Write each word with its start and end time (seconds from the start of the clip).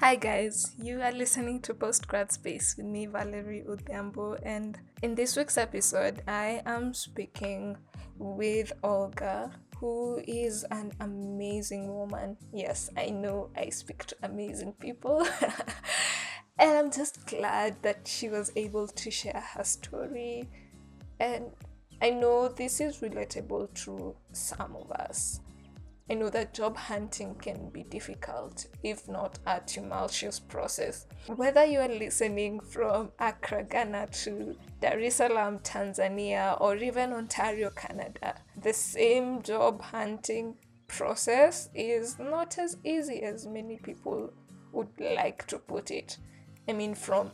Hi 0.00 0.14
guys, 0.14 0.72
you 0.78 1.00
are 1.00 1.10
listening 1.10 1.62
to 1.62 1.72
Postgrad 1.72 2.30
Space 2.30 2.74
with 2.76 2.84
me, 2.84 3.06
Valerie 3.06 3.64
Odhiambo, 3.66 4.38
and 4.42 4.78
in 5.02 5.14
this 5.14 5.38
week's 5.38 5.56
episode, 5.56 6.22
I 6.28 6.60
am 6.66 6.92
speaking 6.92 7.78
with 8.18 8.74
Olga, 8.84 9.50
who 9.78 10.20
is 10.28 10.66
an 10.70 10.92
amazing 11.00 11.94
woman. 11.94 12.36
Yes, 12.52 12.90
I 12.94 13.06
know 13.06 13.48
I 13.56 13.70
speak 13.70 14.04
to 14.04 14.16
amazing 14.22 14.74
people, 14.74 15.26
and 16.58 16.76
I'm 16.76 16.90
just 16.90 17.26
glad 17.26 17.82
that 17.82 18.06
she 18.06 18.28
was 18.28 18.52
able 18.54 18.88
to 18.88 19.10
share 19.10 19.42
her 19.54 19.64
story. 19.64 20.46
And 21.18 21.52
I 22.02 22.10
know 22.10 22.48
this 22.48 22.82
is 22.82 22.98
relatable 22.98 23.72
to 23.84 24.14
some 24.30 24.76
of 24.76 24.92
us. 24.92 25.40
I 26.08 26.14
know 26.14 26.30
that 26.30 26.54
job 26.54 26.76
hunting 26.76 27.34
can 27.34 27.68
be 27.70 27.82
difficult, 27.82 28.66
if 28.84 29.08
not 29.08 29.40
a 29.44 29.60
tumultuous 29.60 30.38
process. 30.38 31.06
Whether 31.34 31.64
you 31.64 31.80
are 31.80 31.88
listening 31.88 32.60
from 32.60 33.10
Accra, 33.18 33.64
Ghana 33.64 34.08
to 34.24 34.56
Dar 34.80 35.00
es 35.00 35.16
Salaam, 35.16 35.58
Tanzania, 35.60 36.60
or 36.60 36.76
even 36.76 37.12
Ontario, 37.12 37.70
Canada, 37.70 38.36
the 38.62 38.72
same 38.72 39.42
job 39.42 39.82
hunting 39.82 40.54
process 40.86 41.70
is 41.74 42.20
not 42.20 42.56
as 42.58 42.76
easy 42.84 43.22
as 43.22 43.44
many 43.44 43.76
people 43.76 44.32
would 44.70 45.00
like 45.00 45.44
to 45.48 45.58
put 45.58 45.90
it. 45.90 46.18
I 46.68 46.72
mean, 46.72 46.94
from 46.94 47.32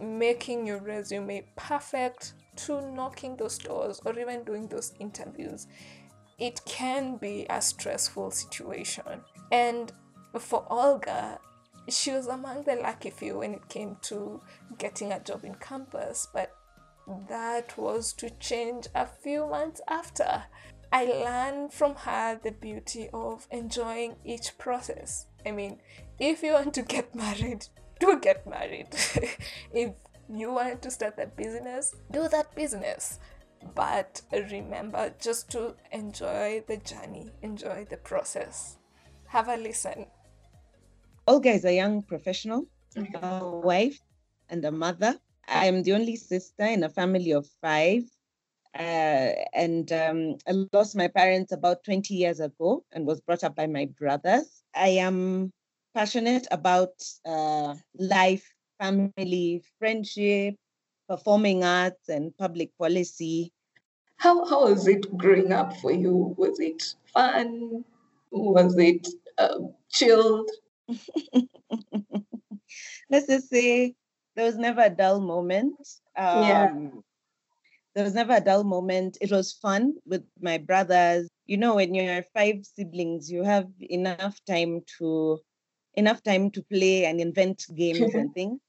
making 0.00 0.66
your 0.66 0.80
resume 0.80 1.44
perfect 1.54 2.34
to 2.56 2.80
knocking 2.92 3.36
those 3.36 3.58
doors 3.58 4.00
or 4.04 4.18
even 4.18 4.42
doing 4.44 4.66
those 4.66 4.92
interviews 4.98 5.66
it 6.38 6.60
can 6.64 7.16
be 7.16 7.46
a 7.48 7.62
stressful 7.62 8.30
situation. 8.30 9.22
And 9.50 9.92
for 10.38 10.66
Olga, 10.70 11.38
she 11.88 12.10
was 12.10 12.26
among 12.26 12.64
the 12.64 12.76
lucky 12.76 13.10
few 13.10 13.38
when 13.38 13.54
it 13.54 13.68
came 13.68 13.96
to 14.02 14.40
getting 14.78 15.12
a 15.12 15.20
job 15.20 15.44
in 15.44 15.54
campus, 15.54 16.28
but 16.32 16.52
that 17.28 17.78
was 17.78 18.12
to 18.14 18.30
change 18.30 18.88
a 18.94 19.06
few 19.06 19.46
months 19.46 19.80
after. 19.88 20.44
I 20.92 21.04
learned 21.04 21.72
from 21.72 21.94
her 21.94 22.38
the 22.42 22.52
beauty 22.52 23.08
of 23.12 23.46
enjoying 23.50 24.16
each 24.24 24.58
process. 24.58 25.26
I 25.44 25.52
mean, 25.52 25.80
if 26.18 26.42
you 26.42 26.52
want 26.52 26.74
to 26.74 26.82
get 26.82 27.14
married, 27.14 27.66
do 28.00 28.18
get 28.20 28.46
married. 28.46 28.88
if 29.72 29.92
you 30.28 30.52
want 30.52 30.82
to 30.82 30.90
start 30.90 31.14
a 31.18 31.26
business, 31.26 31.94
do 32.10 32.28
that 32.28 32.54
business 32.54 33.20
but 33.74 34.22
remember 34.32 35.12
just 35.20 35.50
to 35.50 35.74
enjoy 35.92 36.62
the 36.66 36.76
journey, 36.76 37.30
enjoy 37.42 37.86
the 37.88 37.96
process. 37.96 38.76
Have 39.28 39.48
a 39.48 39.56
listen. 39.56 40.06
Olga 41.26 41.50
is 41.50 41.64
a 41.64 41.74
young 41.74 42.02
professional, 42.02 42.66
a 42.96 43.44
wife, 43.44 43.98
and 44.48 44.64
a 44.64 44.70
mother. 44.70 45.18
I 45.48 45.66
am 45.66 45.82
the 45.82 45.92
only 45.92 46.16
sister 46.16 46.64
in 46.64 46.84
a 46.84 46.88
family 46.88 47.32
of 47.32 47.46
five. 47.60 48.02
Uh, 48.78 49.32
and 49.54 49.90
um, 49.92 50.36
I 50.46 50.52
lost 50.72 50.96
my 50.96 51.08
parents 51.08 51.52
about 51.52 51.82
20 51.84 52.14
years 52.14 52.40
ago 52.40 52.84
and 52.92 53.06
was 53.06 53.20
brought 53.20 53.42
up 53.42 53.56
by 53.56 53.66
my 53.66 53.86
brothers. 53.98 54.62
I 54.74 54.88
am 54.88 55.50
passionate 55.94 56.46
about 56.50 56.92
uh, 57.24 57.74
life, 57.98 58.46
family, 58.78 59.62
friendship, 59.78 60.56
performing 61.08 61.64
arts, 61.64 62.08
and 62.08 62.36
public 62.36 62.70
policy. 62.78 63.52
How, 64.18 64.44
how 64.46 64.68
was 64.68 64.86
it 64.86 65.16
growing 65.16 65.52
up 65.52 65.76
for 65.76 65.92
you? 65.92 66.34
Was 66.38 66.58
it 66.58 66.82
fun? 67.12 67.84
Was 68.30 68.76
it 68.78 69.08
uh, 69.38 69.58
chilled? 69.90 70.50
Let's 73.10 73.26
just 73.26 73.48
say 73.48 73.94
there 74.34 74.46
was 74.46 74.56
never 74.56 74.82
a 74.82 74.90
dull 74.90 75.20
moment. 75.20 75.76
Um, 76.16 76.42
yeah. 76.42 76.74
There 77.94 78.04
was 78.04 78.14
never 78.14 78.34
a 78.34 78.40
dull 78.40 78.64
moment. 78.64 79.16
It 79.20 79.30
was 79.30 79.52
fun 79.52 79.94
with 80.04 80.24
my 80.40 80.58
brothers. 80.58 81.28
You 81.46 81.56
know, 81.56 81.76
when 81.76 81.94
you're 81.94 82.24
five 82.34 82.64
siblings, 82.64 83.30
you 83.30 83.42
have 83.42 83.68
enough 83.80 84.38
time 84.46 84.82
to 84.98 85.38
enough 85.94 86.22
time 86.22 86.50
to 86.50 86.62
play 86.62 87.06
and 87.06 87.20
invent 87.20 87.64
games 87.74 88.14
and 88.14 88.34
things. 88.34 88.60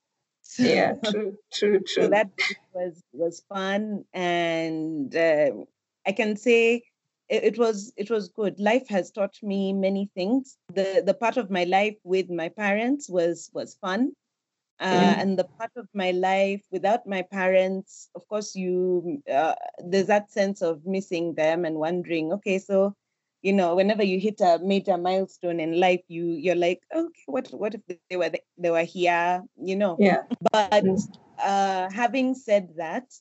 Yeah, 0.57 0.93
true, 1.05 1.37
true, 1.53 1.79
true. 1.79 2.03
So 2.03 2.09
that 2.09 2.29
was 2.73 3.01
was 3.13 3.43
fun, 3.49 4.05
and 4.13 5.15
uh, 5.15 5.51
I 6.05 6.11
can 6.11 6.35
say 6.37 6.83
it, 7.29 7.43
it, 7.43 7.57
was 7.57 7.93
it 7.97 8.09
was 8.09 8.29
good. 8.29 8.59
Life 8.59 8.87
has 8.89 9.11
taught 9.11 9.35
me 9.43 9.73
many 9.73 10.09
things. 10.15 10.57
The 10.73 11.03
the 11.05 11.13
part 11.13 11.37
of 11.37 11.49
my 11.49 11.65
life 11.65 11.97
with 12.03 12.29
my 12.29 12.49
parents 12.49 13.09
was 13.09 13.49
was 13.53 13.75
fun, 13.75 14.13
uh, 14.79 14.85
mm. 14.85 15.17
and 15.21 15.39
the 15.39 15.43
part 15.43 15.71
of 15.75 15.87
my 15.93 16.11
life 16.11 16.61
without 16.71 17.05
my 17.07 17.23
parents, 17.23 18.09
of 18.15 18.27
course, 18.27 18.55
you 18.55 19.21
uh, 19.31 19.55
there's 19.83 20.07
that 20.07 20.31
sense 20.31 20.61
of 20.61 20.85
missing 20.85 21.33
them 21.33 21.65
and 21.65 21.77
wondering, 21.77 22.31
okay, 22.33 22.59
so 22.59 22.93
you 23.41 23.53
know 23.53 23.75
whenever 23.75 24.03
you 24.03 24.19
hit 24.19 24.41
a 24.41 24.59
major 24.63 24.97
milestone 24.97 25.59
in 25.59 25.79
life 25.79 26.01
you 26.07 26.25
you're 26.25 26.55
like 26.55 26.81
okay 26.95 27.23
what 27.27 27.47
what 27.51 27.75
if 27.75 27.81
they 28.09 28.17
were 28.17 28.31
they 28.57 28.69
were 28.69 28.83
here 28.83 29.43
you 29.61 29.75
know? 29.75 29.97
Yeah. 29.99 30.23
But 30.51 30.83
uh, 31.39 31.89
having 31.91 32.33
said 32.33 32.69
that 32.77 33.13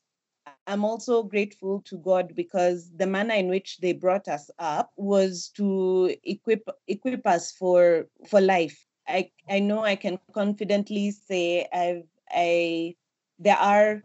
i'm 0.67 0.85
also 0.85 1.23
grateful 1.23 1.83
to 1.83 1.99
god 1.99 2.35
because 2.35 2.91
the 2.97 3.07
manner 3.07 3.35
in 3.35 3.49
which 3.49 3.79
they 3.79 3.93
brought 3.93 4.29
us 4.29 4.51
up 4.59 4.91
was 4.97 5.51
to 5.57 6.15
equip 6.25 6.69
equip 6.87 7.27
us 7.27 7.53
for 7.53 8.07
for 8.29 8.41
life. 8.41 8.87
I 9.09 9.31
i 9.49 9.59
know 9.61 9.85
i 9.85 9.97
can 9.97 10.19
confidently 10.33 11.11
say 11.11 11.69
i've 11.73 12.05
i 12.31 12.95
there 13.39 13.57
are 13.57 14.03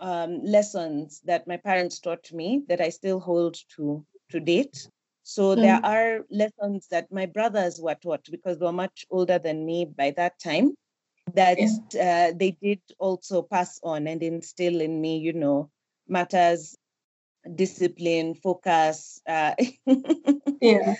um, 0.00 0.42
lessons 0.42 1.20
that 1.24 1.46
my 1.46 1.56
parents 1.56 2.00
taught 2.00 2.32
me 2.32 2.64
that 2.68 2.80
i 2.80 2.88
still 2.88 3.20
hold 3.20 3.56
to 3.76 4.04
to 4.30 4.40
date. 4.40 4.88
So 5.22 5.56
mm. 5.56 5.62
there 5.62 5.80
are 5.84 6.24
lessons 6.30 6.88
that 6.90 7.10
my 7.10 7.26
brothers 7.26 7.80
were 7.80 7.96
taught 7.96 8.26
because 8.30 8.58
they 8.58 8.66
were 8.66 8.72
much 8.72 9.06
older 9.10 9.38
than 9.38 9.66
me 9.66 9.84
by 9.84 10.12
that 10.12 10.38
time 10.38 10.74
that 11.34 11.58
yeah. 11.58 12.28
uh, 12.30 12.32
they 12.36 12.56
did 12.62 12.80
also 12.98 13.42
pass 13.42 13.80
on 13.82 14.06
and 14.06 14.22
instill 14.22 14.80
in 14.80 15.00
me, 15.00 15.18
you 15.18 15.32
know, 15.32 15.70
matters, 16.08 16.76
discipline, 17.54 18.34
focus, 18.34 19.20
uh, 19.28 19.54
yeah. 20.60 20.94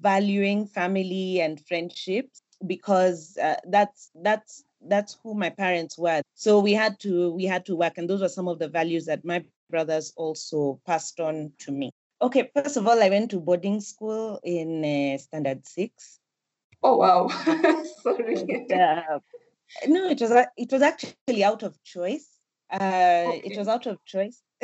valuing 0.00 0.66
family 0.66 1.40
and 1.40 1.64
friendships 1.66 2.42
because 2.66 3.36
uh, 3.38 3.56
that's 3.68 4.10
that's 4.22 4.64
that's 4.86 5.18
who 5.22 5.34
my 5.34 5.50
parents 5.50 5.98
were. 5.98 6.22
So 6.34 6.60
we 6.60 6.72
had 6.72 6.98
to 7.00 7.30
we 7.32 7.44
had 7.44 7.66
to 7.66 7.76
work, 7.76 7.94
and 7.96 8.08
those 8.08 8.20
were 8.20 8.28
some 8.28 8.48
of 8.48 8.58
the 8.58 8.68
values 8.68 9.06
that 9.06 9.24
my 9.24 9.44
brothers 9.70 10.12
also 10.16 10.80
passed 10.86 11.20
on 11.20 11.52
to 11.60 11.72
me. 11.72 11.90
Okay, 12.22 12.50
first 12.54 12.76
of 12.76 12.86
all, 12.86 13.02
I 13.02 13.08
went 13.08 13.30
to 13.30 13.40
boarding 13.40 13.80
school 13.80 14.40
in 14.44 14.84
uh, 14.84 15.18
standard 15.18 15.66
six. 15.66 16.18
Oh 16.82 16.96
wow! 16.96 17.28
Sorry. 18.02 18.34
And, 18.36 18.72
uh, 18.72 19.18
no, 19.86 20.08
it 20.08 20.20
was 20.20 20.30
it 20.56 20.72
was 20.72 20.82
actually 20.82 21.44
out 21.44 21.62
of 21.62 21.82
choice. 21.82 22.28
Uh, 22.70 23.24
okay. 23.26 23.42
It 23.44 23.58
was 23.58 23.68
out 23.68 23.86
of 23.86 24.04
choice. 24.04 24.42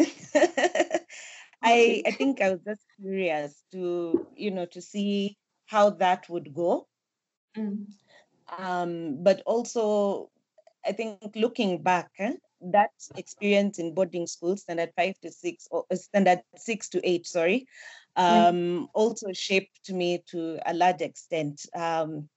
I 1.63 2.03
I 2.07 2.11
think 2.13 2.41
I 2.41 2.51
was 2.51 2.61
just 2.65 2.83
curious 3.01 3.63
to 3.73 4.27
you 4.37 4.51
know 4.51 4.67
to 4.67 4.81
see 4.81 5.37
how 5.67 5.91
that 5.91 6.29
would 6.29 6.55
go. 6.55 6.89
Mm. 7.57 7.87
Um, 8.59 9.23
but 9.23 9.43
also, 9.47 10.31
I 10.85 10.93
think 10.93 11.19
looking 11.35 11.83
back, 11.83 12.11
eh, 12.19 12.35
that 12.61 12.91
experience 13.17 13.79
in 13.79 13.95
boarding 13.95 14.27
school, 14.27 14.57
standard 14.57 14.91
five 14.97 15.19
to 15.21 15.31
six, 15.31 15.69
or 15.71 15.85
uh, 15.91 15.97
standard 15.97 16.41
six 16.57 16.89
to 16.91 17.01
eight, 17.09 17.27
sorry, 17.27 17.67
mm. 18.17 18.23
um, 18.23 18.55
mm. 18.57 18.89
also 18.95 19.33
shaped 19.33 19.91
me 19.91 20.23
to 20.31 20.59
a 20.67 20.75
large 20.75 21.01
extent. 21.01 21.63
Um, 21.75 22.29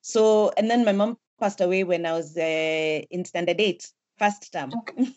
so, 0.00 0.52
and 0.56 0.70
then 0.70 0.84
my 0.84 0.92
mom 0.92 1.18
passed 1.40 1.60
away 1.60 1.84
when 1.84 2.06
I 2.06 2.12
was 2.12 2.36
uh, 2.36 3.02
in 3.10 3.24
standard 3.24 3.60
eight, 3.60 3.88
first 4.18 4.52
term. 4.52 4.72
Okay. 4.78 5.12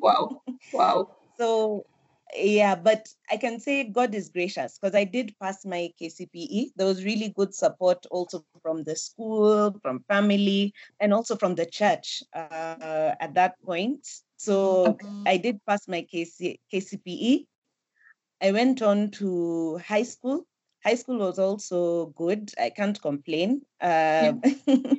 wow, 0.00 0.42
wow. 0.72 1.16
So 1.38 1.86
yeah, 2.36 2.74
but 2.74 3.08
I 3.30 3.36
can 3.36 3.60
say 3.60 3.84
God 3.84 4.14
is 4.14 4.28
gracious 4.28 4.78
because 4.78 4.94
I 4.94 5.04
did 5.04 5.34
pass 5.40 5.64
my 5.64 5.90
KCPE. 6.00 6.72
There 6.76 6.86
was 6.86 7.04
really 7.04 7.30
good 7.36 7.54
support 7.54 8.06
also 8.10 8.44
from 8.62 8.84
the 8.84 8.96
school, 8.96 9.76
from 9.82 10.04
family, 10.08 10.74
and 11.00 11.12
also 11.12 11.36
from 11.36 11.54
the 11.54 11.66
church 11.66 12.22
uh, 12.34 13.14
at 13.20 13.34
that 13.34 13.60
point. 13.64 14.06
So 14.36 14.86
okay. 14.88 15.08
I 15.26 15.36
did 15.36 15.60
pass 15.66 15.86
my 15.88 16.06
KC, 16.12 16.58
KCPE. 16.72 17.46
I 18.42 18.52
went 18.52 18.82
on 18.82 19.10
to 19.12 19.78
high 19.78 20.04
school. 20.04 20.46
High 20.84 20.94
school 20.94 21.18
was 21.18 21.38
also 21.38 22.06
good. 22.16 22.50
I 22.58 22.70
can't 22.70 23.00
complain. 23.00 23.62
Uh, 23.80 24.32
yeah. 24.32 24.32
and 24.66 24.94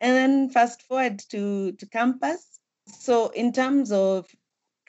then 0.00 0.50
fast 0.50 0.82
forward 0.82 1.18
to, 1.30 1.72
to 1.72 1.86
campus. 1.86 2.46
So 2.86 3.28
in 3.30 3.52
terms 3.52 3.90
of 3.90 4.28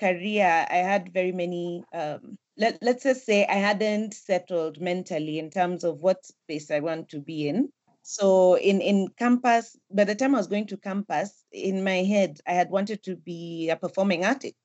career, 0.03 0.65
I 0.69 0.77
had 0.77 1.13
very 1.13 1.31
many, 1.31 1.83
um, 1.93 2.37
let, 2.57 2.77
let's 2.81 3.03
just 3.03 3.25
say 3.25 3.45
I 3.45 3.55
hadn't 3.55 4.13
settled 4.13 4.81
mentally 4.81 5.39
in 5.39 5.49
terms 5.49 5.83
of 5.83 5.99
what 6.01 6.25
space 6.25 6.69
I 6.71 6.79
want 6.81 7.09
to 7.09 7.19
be 7.19 7.47
in. 7.47 7.69
So 8.01 8.57
in 8.57 8.81
in 8.81 9.07
campus, 9.17 9.77
by 9.89 10.03
the 10.03 10.15
time 10.15 10.35
I 10.35 10.39
was 10.39 10.47
going 10.47 10.67
to 10.67 10.77
campus, 10.77 11.45
in 11.53 11.85
my 11.85 12.03
head, 12.03 12.41
I 12.45 12.51
had 12.51 12.69
wanted 12.69 13.01
to 13.03 13.15
be 13.15 13.69
a 13.69 13.77
performing 13.77 14.25
artist, 14.25 14.55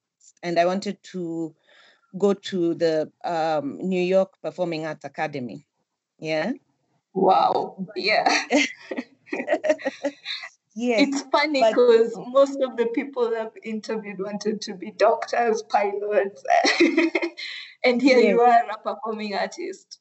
and 0.43 0.59
I 0.59 0.67
wanted 0.67 0.99
to 1.13 1.55
go 2.19 2.35
to 2.35 2.75
the 2.75 3.13
um, 3.25 3.79
New 3.79 4.03
York 4.03 4.35
Performing 4.43 4.87
Arts 4.87 5.05
Academy. 5.05 5.69
Yeah. 6.19 6.53
Wow. 7.15 7.87
Yeah. 7.95 8.27
yes. 10.79 11.09
It's 11.09 11.23
funny 11.31 11.61
but- 11.61 11.71
because 11.75 12.17
most 12.29 12.61
of 12.63 12.77
the 12.77 12.87
people 12.95 13.33
I've 13.39 13.57
interviewed 13.65 14.19
wanted 14.21 14.61
to 14.63 14.75
be 14.75 14.93
doctors, 14.93 15.63
pilots, 15.63 16.43
and 17.85 18.01
here 18.01 18.19
you 18.19 18.41
are 18.41 18.63
a 18.71 18.79
performing 18.79 19.35
artist. 19.35 20.01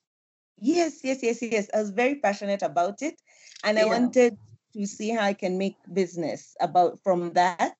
Yes, 0.59 1.01
yes, 1.03 1.21
yes, 1.21 1.41
yes. 1.41 1.69
I 1.74 1.79
was 1.79 1.91
very 1.91 2.15
passionate 2.15 2.63
about 2.63 3.01
it, 3.01 3.15
and 3.63 3.77
I 3.77 3.85
wanted 3.85 4.38
to 4.74 4.85
see 4.85 5.09
how 5.09 5.24
I 5.24 5.33
can 5.33 5.57
make 5.57 5.75
business 5.94 6.56
about 6.59 7.00
from 7.03 7.33
that. 7.33 7.75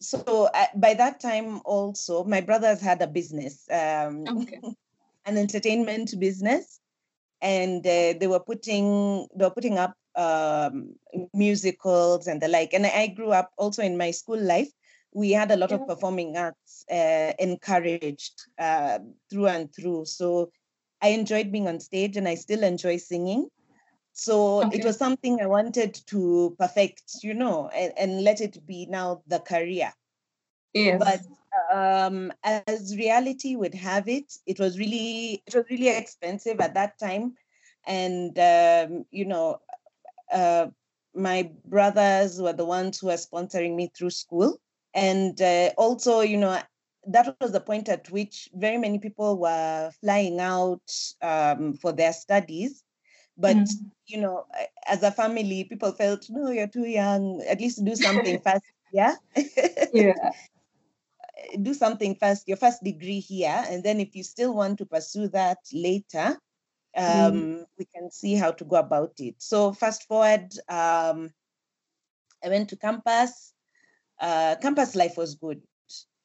So 0.00 0.48
by 0.76 0.94
that 0.94 1.20
time, 1.20 1.60
also 1.64 2.24
my 2.24 2.40
brothers 2.40 2.80
had 2.80 3.02
a 3.02 3.06
business, 3.06 3.64
um, 3.70 4.24
Okay. 4.28 4.60
an 5.26 5.36
entertainment 5.36 6.14
business, 6.18 6.80
and 7.40 7.86
uh, 7.86 8.14
they 8.20 8.26
were 8.26 8.40
putting 8.40 9.26
they 9.36 9.44
were 9.44 9.56
putting 9.56 9.78
up 9.78 9.94
um, 10.16 10.94
musicals 11.34 12.26
and 12.26 12.40
the 12.42 12.48
like. 12.48 12.72
And 12.74 12.86
I 12.86 13.08
grew 13.08 13.30
up 13.32 13.52
also 13.56 13.82
in 13.82 13.96
my 13.98 14.10
school 14.10 14.40
life. 14.40 14.70
We 15.12 15.32
had 15.32 15.50
a 15.50 15.56
lot 15.56 15.72
Yeah. 15.72 15.78
of 15.78 15.86
performing 15.86 16.36
arts 16.36 16.84
uh, 16.90 17.32
encouraged 17.38 18.42
uh, 18.58 18.98
through 19.30 19.46
and 19.48 19.74
through. 19.74 20.06
So 20.06 20.50
I 21.02 21.08
enjoyed 21.08 21.52
being 21.52 21.68
on 21.68 21.80
stage, 21.80 22.16
and 22.16 22.28
I 22.28 22.34
still 22.34 22.62
enjoy 22.62 22.96
singing. 22.98 23.48
So 24.12 24.62
Okay. 24.62 24.72
it 24.72 24.84
was 24.84 24.96
something 24.98 25.40
I 25.40 25.46
wanted 25.46 25.94
to 26.08 26.54
perfect, 26.58 27.02
you 27.22 27.34
know, 27.34 27.68
and, 27.68 27.92
and 27.98 28.24
let 28.24 28.40
it 28.40 28.66
be 28.66 28.86
now 28.86 29.22
the 29.26 29.40
career 29.40 29.92
Yes. 30.74 30.98
but 30.98 31.22
um 31.72 32.32
as 32.44 32.96
reality 32.96 33.56
would 33.56 33.74
have 33.74 34.08
it 34.08 34.32
it 34.46 34.58
was 34.58 34.78
really 34.78 35.42
it 35.46 35.54
was 35.54 35.64
really 35.70 35.88
expensive 35.88 36.60
at 36.60 36.74
that 36.74 36.98
time 36.98 37.34
and 37.86 38.38
um 38.38 39.04
you 39.10 39.24
know 39.24 39.60
uh 40.32 40.66
my 41.14 41.50
brothers 41.64 42.40
were 42.40 42.52
the 42.52 42.64
ones 42.64 43.00
who 43.00 43.08
were 43.08 43.14
sponsoring 43.14 43.74
me 43.74 43.90
through 43.94 44.10
school 44.10 44.58
and 44.94 45.40
uh, 45.40 45.70
also 45.76 46.20
you 46.20 46.36
know 46.36 46.60
that 47.06 47.36
was 47.40 47.52
the 47.52 47.60
point 47.60 47.88
at 47.88 48.10
which 48.10 48.48
very 48.54 48.76
many 48.78 48.98
people 48.98 49.38
were 49.38 49.90
flying 50.00 50.38
out 50.38 50.82
um, 51.22 51.72
for 51.74 51.92
their 51.92 52.12
studies 52.12 52.82
but 53.36 53.56
Mm. 53.56 53.90
you 54.06 54.20
know 54.20 54.44
as 54.86 55.02
a 55.02 55.10
family 55.10 55.64
people 55.64 55.92
felt 55.92 56.26
no 56.30 56.50
you're 56.50 56.66
too 56.66 56.86
young 56.86 57.40
at 57.48 57.60
least 57.60 57.84
do 57.84 57.94
something 57.96 58.38
first. 58.44 58.64
yeah 58.92 59.14
yeah. 59.92 60.12
do 61.62 61.74
something 61.74 62.14
first, 62.14 62.46
your 62.48 62.56
first 62.56 62.82
degree 62.82 63.20
here, 63.20 63.64
and 63.68 63.82
then 63.82 64.00
if 64.00 64.14
you 64.14 64.22
still 64.22 64.54
want 64.54 64.78
to 64.78 64.86
pursue 64.86 65.28
that 65.28 65.58
later, 65.72 66.38
um, 66.96 67.66
we 67.78 67.86
can 67.94 68.10
see 68.10 68.34
how 68.34 68.50
to 68.52 68.64
go 68.64 68.76
about 68.76 69.12
it. 69.18 69.36
So 69.38 69.72
fast 69.72 70.06
forward, 70.08 70.48
um, 70.68 71.30
I 72.44 72.48
went 72.48 72.68
to 72.70 72.76
campus. 72.76 73.52
Uh, 74.20 74.56
campus 74.60 74.94
life 74.94 75.16
was 75.16 75.34
good. 75.34 75.62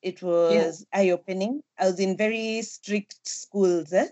It 0.01 0.21
was 0.21 0.85
eye-opening. 0.93 1.61
I 1.79 1.85
was 1.85 1.99
in 1.99 2.17
very 2.17 2.61
strict 2.61 3.27
schools. 3.27 3.91
eh? 3.93 4.07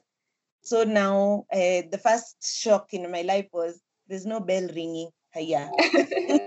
So 0.61 0.83
now 0.83 1.45
uh, 1.51 1.83
the 1.91 1.99
first 2.01 2.37
shock 2.43 2.93
in 2.93 3.11
my 3.11 3.21
life 3.21 3.47
was 3.53 3.81
there's 4.07 4.25
no 4.25 4.39
bell 4.39 4.67
ringing 4.73 5.09
Yeah. 5.35 5.69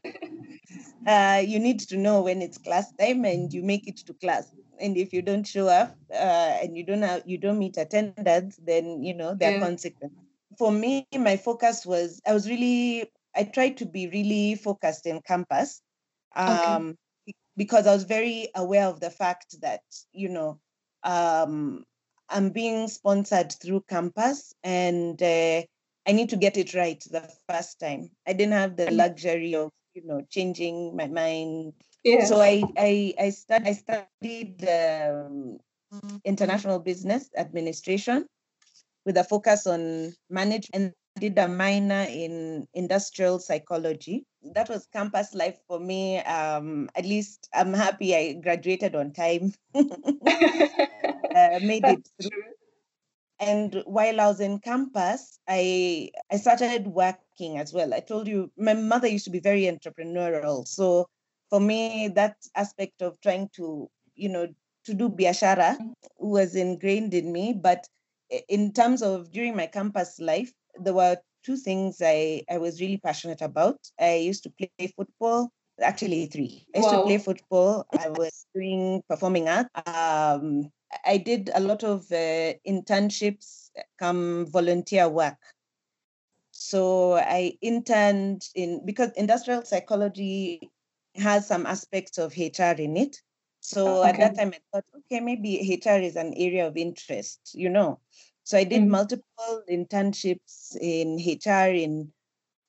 uh, 1.06 1.42
you 1.44 1.58
need 1.58 1.80
to 1.80 1.96
know 1.96 2.22
when 2.22 2.42
it's 2.42 2.58
class 2.58 2.92
time 2.98 3.24
and 3.24 3.52
you 3.52 3.62
make 3.62 3.86
it 3.86 3.98
to 3.98 4.14
class. 4.14 4.50
And 4.81 4.96
if 4.96 5.12
you 5.12 5.23
don't 5.23 5.46
show 5.46 5.69
up 5.69 5.96
uh, 6.12 6.58
and 6.62 6.76
you 6.76 6.84
don't 6.84 7.02
have, 7.02 7.23
you 7.26 7.38
don't 7.38 7.58
meet 7.58 7.76
attendance, 7.78 8.49
then 8.62 9.02
you 9.02 9.14
know 9.14 9.34
there 9.34 9.50
are 9.50 9.52
Yeah. 9.55 9.67
consequences. 9.67 10.17
For 10.58 10.73
me, 10.73 11.06
my 11.17 11.37
focus 11.37 11.84
was 11.87 12.20
I 12.26 12.32
was 12.32 12.49
really 12.49 13.11
I 13.34 13.44
tried 13.44 13.76
to 13.78 13.87
be 13.87 14.08
really 14.08 14.55
focused 14.55 15.06
in 15.06 15.20
campus, 15.23 15.81
um, 16.34 16.96
be- 17.26 17.34
because 17.56 17.87
I 17.87 17.94
was 17.94 18.05
very 18.05 18.49
aware 18.55 18.87
of 18.87 19.00
the 19.00 19.11
fact 19.11 19.61
that 19.62 19.82
you 20.12 20.28
know 20.28 20.61
um, 21.02 21.84
I'm 22.28 22.50
being 22.50 22.88
sponsored 22.88 23.52
through 23.52 23.82
campus 23.88 24.55
and 24.62 25.20
uh, 25.23 25.62
I 26.06 26.12
need 26.12 26.31
to 26.31 26.37
get 26.37 26.56
it 26.56 26.75
right 26.75 27.02
the 27.11 27.28
first 27.49 27.78
time. 27.81 28.11
I 28.26 28.32
didn't 28.32 28.52
have 28.55 28.76
the 28.76 28.90
luxury 28.90 29.55
of 29.55 29.70
you 29.94 30.02
know 30.06 30.23
changing 30.31 30.96
my 30.96 31.08
mind 31.08 31.75
yeah. 32.06 32.24
so 32.24 32.40
I 32.40 32.62
I 32.78 33.14
I, 33.18 33.30
stud, 33.30 33.62
I 33.66 33.72
studied 33.72 34.62
um, 34.68 35.58
international 36.24 36.78
business 36.78 37.28
administration 37.36 38.26
with 39.04 39.16
a 39.16 39.24
focus 39.24 39.66
on 39.66 40.14
management 40.30 40.70
and 40.74 40.92
did 41.18 41.38
a 41.38 41.48
minor 41.48 42.06
in 42.08 42.66
industrial 42.74 43.38
psychology. 43.38 44.24
That 44.54 44.68
was 44.68 44.86
campus 44.92 45.34
life 45.34 45.58
for 45.66 45.80
me. 45.80 46.18
Um, 46.18 46.90
at 46.94 47.04
least 47.04 47.48
I'm 47.54 47.72
happy 47.72 48.14
I 48.14 48.34
graduated 48.34 48.94
on 48.94 49.12
time, 49.12 49.52
uh, 49.74 49.82
made 51.62 51.84
it 51.84 52.08
through. 52.20 52.30
true. 52.30 52.52
And 53.38 53.82
while 53.86 54.20
I 54.20 54.26
was 54.26 54.40
in 54.40 54.60
campus, 54.60 55.38
I 55.48 56.10
I 56.32 56.36
started 56.36 56.86
working 56.86 57.58
as 57.58 57.72
well. 57.72 57.92
I 57.92 58.00
told 58.00 58.28
you 58.28 58.50
my 58.56 58.74
mother 58.74 59.08
used 59.08 59.24
to 59.26 59.30
be 59.30 59.40
very 59.40 59.62
entrepreneurial. 59.62 60.66
So 60.66 61.06
for 61.56 61.60
me, 61.60 62.08
that 62.08 62.36
aspect 62.54 63.00
of 63.00 63.18
trying 63.22 63.48
to, 63.56 63.88
you 64.14 64.28
know, 64.28 64.46
to 64.84 64.92
do 64.92 65.08
biashara 65.08 65.78
was 66.18 66.54
ingrained 66.54 67.14
in 67.14 67.32
me. 67.32 67.54
But 67.54 67.86
in 68.50 68.74
terms 68.74 69.00
of 69.00 69.32
during 69.32 69.56
my 69.56 69.66
campus 69.66 70.20
life, 70.20 70.52
there 70.78 70.92
were 70.92 71.16
two 71.42 71.56
things 71.56 72.02
I, 72.04 72.42
I 72.50 72.58
was 72.58 72.78
really 72.78 72.98
passionate 72.98 73.40
about. 73.40 73.78
I 73.98 74.16
used 74.16 74.42
to 74.42 74.50
play 74.50 74.92
football, 74.94 75.50
actually 75.80 76.26
three. 76.26 76.66
I 76.74 76.78
used 76.80 76.90
to 76.90 77.02
play 77.04 77.16
football. 77.16 77.86
I 77.90 78.10
was 78.10 78.44
doing 78.54 79.02
performing 79.08 79.48
art. 79.48 79.68
Um, 79.86 80.70
I 81.06 81.16
did 81.16 81.48
a 81.54 81.60
lot 81.60 81.84
of 81.84 82.02
uh, 82.12 82.52
internships, 82.68 83.70
come 83.98 84.46
volunteer 84.52 85.08
work. 85.08 85.38
So 86.50 87.14
I 87.14 87.56
interned 87.62 88.42
in 88.54 88.84
because 88.84 89.12
industrial 89.16 89.64
psychology 89.64 90.70
has 91.18 91.46
some 91.46 91.66
aspects 91.66 92.18
of 92.18 92.35
HR 92.37 92.80
in 92.80 92.96
it. 92.96 93.20
So 93.61 94.04
at 94.04 94.18
that 94.18 94.37
time 94.37 94.52
I 94.54 94.61
thought, 94.73 94.85
okay, 94.99 95.20
maybe 95.20 95.73
HR 95.73 96.00
is 96.00 96.16
an 96.16 96.35
area 96.35 96.66
of 96.66 96.76
interest, 96.76 97.52
you 97.54 97.68
know. 97.68 98.00
So 98.44 98.58
I 98.58 98.64
did 98.64 98.82
Mm. 98.82 98.90
multiple 98.90 99.62
internships 99.68 100.76
in 100.80 101.18
HR 101.18 101.70
in, 101.75 102.12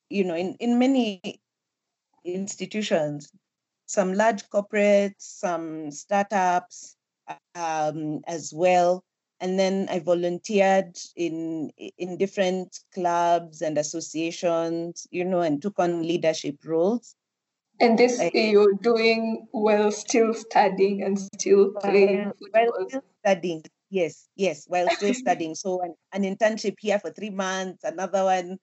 you 0.09 0.23
know, 0.23 0.35
in, 0.35 0.55
in 0.59 0.79
many 0.79 1.21
institutions, 2.25 3.31
some 3.85 4.13
large 4.13 4.49
corporates, 4.49 5.21
some 5.21 5.91
startups 5.91 6.95
um, 7.55 8.21
as 8.27 8.53
well. 8.53 9.03
And 9.39 9.59
then 9.59 9.87
I 9.91 9.99
volunteered 9.99 10.97
in 11.15 11.71
in 11.77 12.17
different 12.17 12.79
clubs 12.93 13.61
and 13.61 13.77
associations, 13.77 15.05
you 15.11 15.23
know, 15.25 15.41
and 15.41 15.61
took 15.61 15.77
on 15.79 16.01
leadership 16.01 16.65
roles. 16.65 17.15
And 17.79 17.97
this 17.97 18.19
I- 18.19 18.31
you're 18.33 18.73
doing 18.73 19.47
while 19.51 19.91
still 19.91 20.33
studying 20.33 21.03
and 21.03 21.19
still 21.19 21.73
playing 21.73 22.31
while, 22.51 22.71
still 22.87 23.03
studying. 23.23 23.63
Yes, 23.89 24.27
yes, 24.35 24.65
while 24.67 24.89
still 24.89 25.13
studying. 25.23 25.55
So 25.55 25.81
an, 25.81 25.95
an 26.13 26.23
internship 26.23 26.75
here 26.79 26.99
for 26.99 27.11
three 27.11 27.29
months, 27.29 27.83
another 27.83 28.23
one 28.23 28.57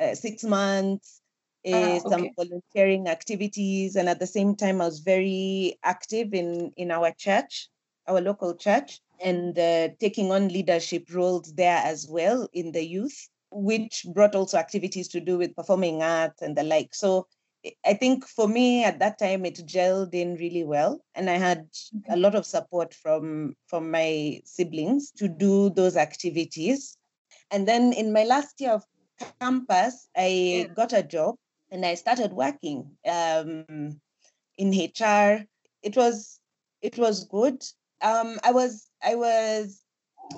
uh, 0.00 0.14
six 0.14 0.44
months, 0.44 1.20
uh, 1.66 1.70
Ah, 1.96 1.98
some 2.08 2.28
volunteering 2.36 3.08
activities, 3.08 3.96
and 3.96 4.08
at 4.08 4.20
the 4.20 4.26
same 4.26 4.54
time, 4.54 4.80
I 4.80 4.86
was 4.86 5.00
very 5.00 5.78
active 5.82 6.32
in 6.34 6.72
in 6.76 6.90
our 6.90 7.12
church, 7.12 7.68
our 8.06 8.20
local 8.20 8.54
church, 8.54 9.00
and 9.20 9.58
uh, 9.58 9.88
taking 9.98 10.30
on 10.30 10.48
leadership 10.48 11.04
roles 11.12 11.52
there 11.54 11.78
as 11.84 12.06
well 12.08 12.48
in 12.52 12.72
the 12.72 12.84
youth, 12.86 13.28
which 13.50 14.06
brought 14.14 14.34
also 14.36 14.56
activities 14.58 15.08
to 15.08 15.20
do 15.20 15.38
with 15.38 15.56
performing 15.56 16.02
arts 16.02 16.42
and 16.42 16.56
the 16.56 16.62
like. 16.62 16.94
So 16.94 17.26
I- 17.84 17.94
think 17.94 18.26
for 18.26 18.48
me 18.48 18.84
at 18.84 18.98
that 19.00 19.18
time 19.18 19.44
it 19.44 19.56
gelled 19.66 20.14
in 20.14 20.36
really 20.36 20.64
well, 20.64 21.00
and 21.14 21.28
I 21.30 21.38
had 21.38 21.68
a 22.08 22.16
lot 22.16 22.34
of 22.34 22.46
support 22.46 22.94
from 22.94 23.54
from 23.66 23.90
my 23.90 24.40
siblings 24.44 25.10
to 25.12 25.28
do 25.28 25.70
those 25.70 25.96
activities. 25.96 26.96
And 27.50 27.66
then 27.66 27.92
in 27.92 28.12
my 28.12 28.24
last 28.24 28.60
year 28.60 28.72
of 28.72 28.84
campus, 29.40 30.08
I 30.16 30.68
Yeah. 30.68 30.74
got 30.74 30.92
a 30.92 31.02
job 31.02 31.36
and 31.70 31.84
I 31.84 31.94
started 31.94 32.32
working 32.32 32.96
um, 33.06 34.00
in 34.56 34.72
HR. 34.74 35.44
It 35.82 35.96
was 35.96 36.40
it 36.82 36.98
was 36.98 37.24
good. 37.24 37.62
Um, 38.00 38.38
I 38.44 38.52
was 38.52 38.88
I 39.02 39.14
was 39.14 39.82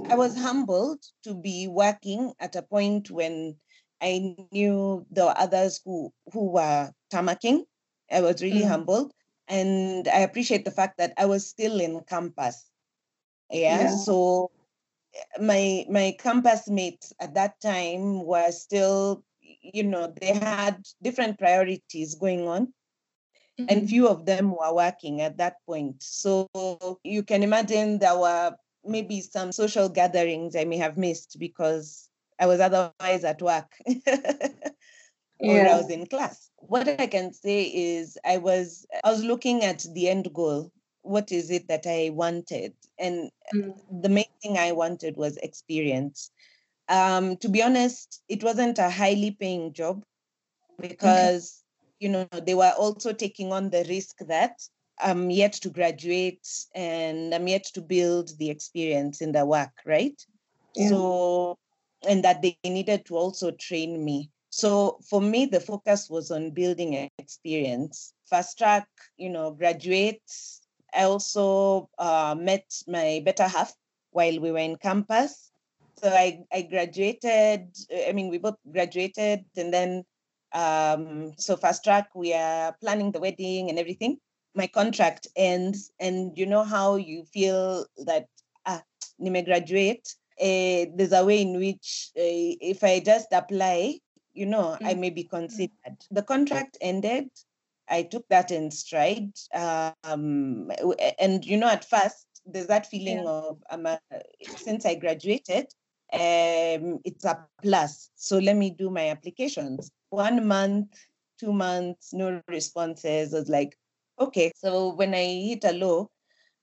I 0.08 0.14
was 0.16 0.36
humbled 0.36 1.04
to 1.24 1.34
be 1.34 1.68
working 1.68 2.32
at 2.40 2.56
a 2.56 2.62
point 2.62 3.10
when 3.10 3.56
I 4.00 4.34
knew 4.52 5.06
there 5.10 5.26
were 5.26 5.38
others 5.38 5.80
who 5.84 6.12
who 6.32 6.50
were 6.52 6.92
tamaking. 7.10 7.66
I 8.10 8.20
was 8.20 8.42
really 8.42 8.62
Mm. 8.62 8.70
humbled, 8.70 9.12
and 9.48 10.08
I 10.08 10.20
appreciate 10.20 10.64
the 10.64 10.70
fact 10.70 10.98
that 10.98 11.14
I 11.18 11.26
was 11.26 11.46
still 11.46 11.80
in 11.80 12.00
campus. 12.04 12.70
Yeah, 13.50 13.80
Yeah. 13.80 13.96
so 13.96 14.50
my 15.40 15.86
my 15.90 16.16
campus 16.18 16.68
mates 16.68 17.12
at 17.20 17.34
that 17.34 17.60
time 17.60 18.24
were 18.24 18.50
still, 18.52 19.24
you 19.40 19.84
know, 19.84 20.12
they 20.20 20.32
had 20.34 20.86
different 21.02 21.38
priorities 21.38 22.14
going 22.14 22.46
on 22.48 22.72
and 23.68 23.82
Mhm. 23.82 23.88
few 23.88 24.08
of 24.08 24.26
them 24.26 24.52
were 24.52 24.74
working 24.74 25.20
at 25.20 25.36
that 25.38 25.56
point. 25.66 26.02
So 26.02 26.48
you 27.04 27.22
can 27.22 27.42
imagine 27.42 27.98
there 27.98 28.18
were 28.18 28.56
maybe 28.84 29.20
some 29.20 29.52
social 29.52 29.88
gatherings 29.88 30.56
I 30.56 30.64
may 30.64 30.78
have 30.78 30.96
missed 30.96 31.38
because 31.38 32.08
I 32.38 32.46
was 32.46 32.60
otherwise 32.60 33.24
at 33.24 33.42
work 33.42 33.72
or 35.38 35.66
I 35.66 35.76
was 35.76 35.90
in 35.90 36.06
class. 36.06 36.49
What 36.60 36.88
I 36.88 37.06
can 37.06 37.32
say 37.32 37.62
is 37.64 38.18
I 38.24 38.38
was 38.38 38.86
I 39.04 39.10
was 39.10 39.24
looking 39.24 39.64
at 39.64 39.84
the 39.94 40.08
end 40.08 40.32
goal. 40.32 40.70
What 41.02 41.32
is 41.32 41.50
it 41.50 41.68
that 41.68 41.86
I 41.86 42.10
wanted? 42.10 42.74
And 42.98 43.30
Mm. 43.52 43.74
the 44.02 44.08
main 44.08 44.30
thing 44.42 44.58
I 44.58 44.72
wanted 44.72 45.16
was 45.16 45.36
experience. 45.38 46.30
Um, 46.88 47.36
to 47.38 47.48
be 47.48 47.62
honest, 47.62 48.22
it 48.28 48.44
wasn't 48.44 48.78
a 48.78 48.90
highly 48.90 49.32
paying 49.32 49.72
job 49.72 50.04
because 50.80 51.62
you 51.98 52.08
know 52.08 52.26
they 52.44 52.54
were 52.54 52.72
also 52.78 53.12
taking 53.12 53.52
on 53.52 53.70
the 53.70 53.84
risk 53.88 54.18
that 54.28 54.60
I'm 54.98 55.30
yet 55.30 55.52
to 55.54 55.70
graduate 55.70 56.46
and 56.74 57.34
I'm 57.34 57.48
yet 57.48 57.64
to 57.74 57.80
build 57.82 58.36
the 58.38 58.50
experience 58.50 59.20
in 59.20 59.32
the 59.32 59.44
work, 59.46 59.72
right? 59.86 60.20
Yeah. 60.74 60.88
So 60.88 61.58
and 62.06 62.24
that 62.24 62.42
they 62.42 62.56
needed 62.64 63.06
to 63.06 63.16
also 63.16 63.50
train 63.52 64.04
me. 64.04 64.30
So 64.50 64.98
for 65.08 65.20
me, 65.20 65.46
the 65.46 65.60
focus 65.60 66.10
was 66.10 66.30
on 66.30 66.50
building 66.50 67.08
experience. 67.18 68.12
Fast 68.28 68.58
track, 68.58 68.88
you 69.16 69.30
know, 69.30 69.52
graduate. 69.52 70.22
I 70.92 71.04
also 71.04 71.88
uh, 71.98 72.36
met 72.38 72.64
my 72.86 73.22
better 73.24 73.46
half 73.46 73.72
while 74.10 74.40
we 74.40 74.50
were 74.50 74.58
in 74.58 74.76
campus. 74.76 75.50
So 76.02 76.08
I, 76.08 76.44
I 76.52 76.62
graduated, 76.62 77.68
I 78.08 78.12
mean, 78.12 78.28
we 78.28 78.38
both 78.38 78.56
graduated 78.72 79.44
and 79.56 79.72
then 79.72 80.04
um, 80.52 81.32
so 81.36 81.56
fast 81.56 81.84
track, 81.84 82.08
we 82.14 82.34
are 82.34 82.74
planning 82.80 83.12
the 83.12 83.20
wedding 83.20 83.68
and 83.68 83.78
everything. 83.78 84.18
My 84.54 84.66
contract 84.66 85.28
ends, 85.36 85.92
and 86.00 86.36
you 86.36 86.46
know 86.46 86.64
how 86.64 86.96
you 86.96 87.24
feel 87.32 87.86
that 88.04 88.26
ah, 88.66 88.82
nime 89.18 89.44
graduate. 89.44 90.08
Uh, 90.40 90.90
there's 90.96 91.12
a 91.12 91.24
way 91.24 91.42
in 91.42 91.58
which 91.58 92.10
uh, 92.16 92.58
if 92.60 92.82
I 92.82 93.00
just 93.00 93.28
apply, 93.32 94.00
you 94.34 94.46
know, 94.46 94.78
I 94.84 94.94
Mm. 94.94 95.00
may 95.00 95.10
be 95.10 95.24
considered. 95.24 95.96
The 96.10 96.22
contract 96.22 96.78
ended. 96.80 97.28
I 97.88 98.02
took 98.04 98.26
that 98.28 98.50
in 98.52 98.70
stride, 98.70 99.32
um, 99.52 100.70
and 101.18 101.44
you 101.44 101.56
know, 101.56 101.68
at 101.68 101.84
first 101.84 102.26
there's 102.46 102.68
that 102.68 102.86
feeling 102.86 103.16
Yeah. 103.16 103.24
of 103.26 103.62
um, 103.70 103.86
uh, 103.86 103.96
since 104.56 104.86
I 104.86 104.94
graduated, 104.94 105.66
um, 106.12 107.00
it's 107.04 107.24
a 107.24 107.46
plus. 107.62 108.10
So 108.14 108.38
let 108.38 108.56
me 108.56 108.70
do 108.70 108.90
my 108.90 109.08
applications. 109.08 109.90
One 110.10 110.46
month, 110.46 110.88
two 111.38 111.52
months, 111.52 112.12
no 112.12 112.40
responses. 112.48 113.34
I 113.34 113.38
was 113.40 113.48
like, 113.48 113.76
okay. 114.20 114.52
So 114.56 114.94
when 114.94 115.14
I 115.14 115.24
hit 115.24 115.64
a 115.64 115.72
low, 115.72 116.10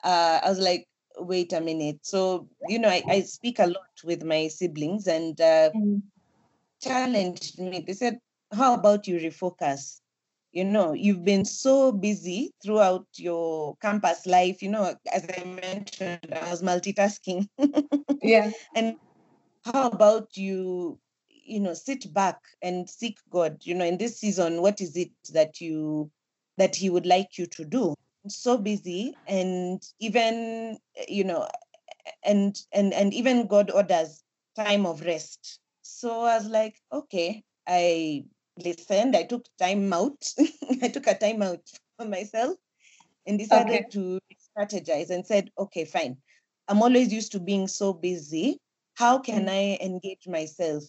uh, 0.04 0.40
I 0.44 0.50
was 0.50 0.60
like, 0.60 0.88
wait 1.18 1.54
a 1.54 1.62
minute. 1.62 2.00
So, 2.04 2.48
you 2.66 2.80
know, 2.80 2.90
I, 2.90 3.04
I 3.10 3.22
speak 3.22 3.60
a 3.60 3.68
lot 3.68 3.90
with 4.04 4.24
my 4.24 4.48
siblings 4.48 5.08
and 5.08 5.40
uh, 5.42 5.72
Mm. 5.74 6.02
Challenged 6.82 7.60
me. 7.60 7.84
They 7.86 7.94
said, 7.94 8.20
how 8.52 8.74
about 8.76 9.08
you 9.08 9.18
refocus? 9.20 10.00
You 10.52 10.64
know, 10.66 10.94
you've 10.94 11.24
been 11.26 11.46
so 11.46 11.92
busy 11.92 12.52
throughout 12.64 13.06
your 13.18 13.76
campus 13.82 14.26
life. 14.26 14.62
You 14.62 14.70
know, 14.70 14.96
as 15.12 15.28
I 15.30 15.44
mentioned, 15.44 16.34
I 16.34 16.50
was 16.50 16.64
multitasking. 16.64 17.48
Yeah. 18.22 18.52
and 18.76 18.98
how 19.66 19.90
about 19.90 20.36
you 20.38 21.00
you 21.30 21.60
know 21.60 21.74
sit 21.74 22.12
back 22.14 22.40
and 22.62 22.90
seek 22.90 23.18
god 23.30 23.58
you 23.64 23.74
know 23.76 23.86
in 23.86 23.98
this 23.98 24.20
season 24.20 24.62
what 24.62 24.82
is 24.82 24.96
it 24.98 25.12
that 25.34 25.62
you 25.62 26.10
that 26.58 26.76
he 26.76 26.90
would 26.90 27.06
like 27.06 27.38
you 27.38 27.46
to 27.48 27.66
do 27.66 27.94
so 28.28 28.58
busy 28.58 29.18
and 29.28 29.82
even 30.00 30.78
you 31.08 31.24
know 31.24 31.48
and 32.24 32.58
and 32.74 32.94
and 32.94 33.14
even 33.14 33.48
god 33.48 33.72
orders 33.72 34.24
time 34.56 34.86
of 34.86 35.02
rest 35.02 35.60
so 35.98 36.22
i 36.22 36.38
was 36.38 36.48
like 36.48 36.82
okay 37.00 37.44
i 37.68 38.24
listened 38.66 39.16
i 39.16 39.24
took 39.24 39.46
time 39.60 39.94
out 39.94 40.34
i 40.84 40.88
took 40.90 41.08
a 41.08 41.18
time 41.18 41.42
out 41.42 41.64
for 41.98 42.06
myself 42.06 42.58
and 43.26 43.40
decided 43.40 43.70
Okay. 43.72 43.86
to 43.92 44.20
strategize 44.48 45.10
and 45.10 45.26
said 45.26 45.50
okay 45.58 45.86
fine 45.86 46.18
i'm 46.68 46.82
always 46.82 47.12
used 47.14 47.32
to 47.32 47.40
being 47.40 47.68
so 47.68 47.94
busy 47.94 48.58
how 48.96 49.20
can 49.20 49.48
Mm. 49.48 49.50
I 49.50 49.78
engage 49.82 50.28
myself 50.28 50.84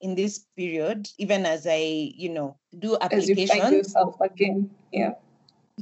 in 0.00 0.14
this 0.14 0.46
period, 0.56 1.08
even 1.18 1.44
as 1.46 1.66
I, 1.68 2.12
you 2.16 2.28
know, 2.30 2.58
do 2.78 2.96
As 3.10 3.28
you 3.28 3.36
find 3.36 3.70
applications? 3.70 3.86
yourself 3.86 4.20
again. 4.20 4.70
Yeah. 4.92 5.14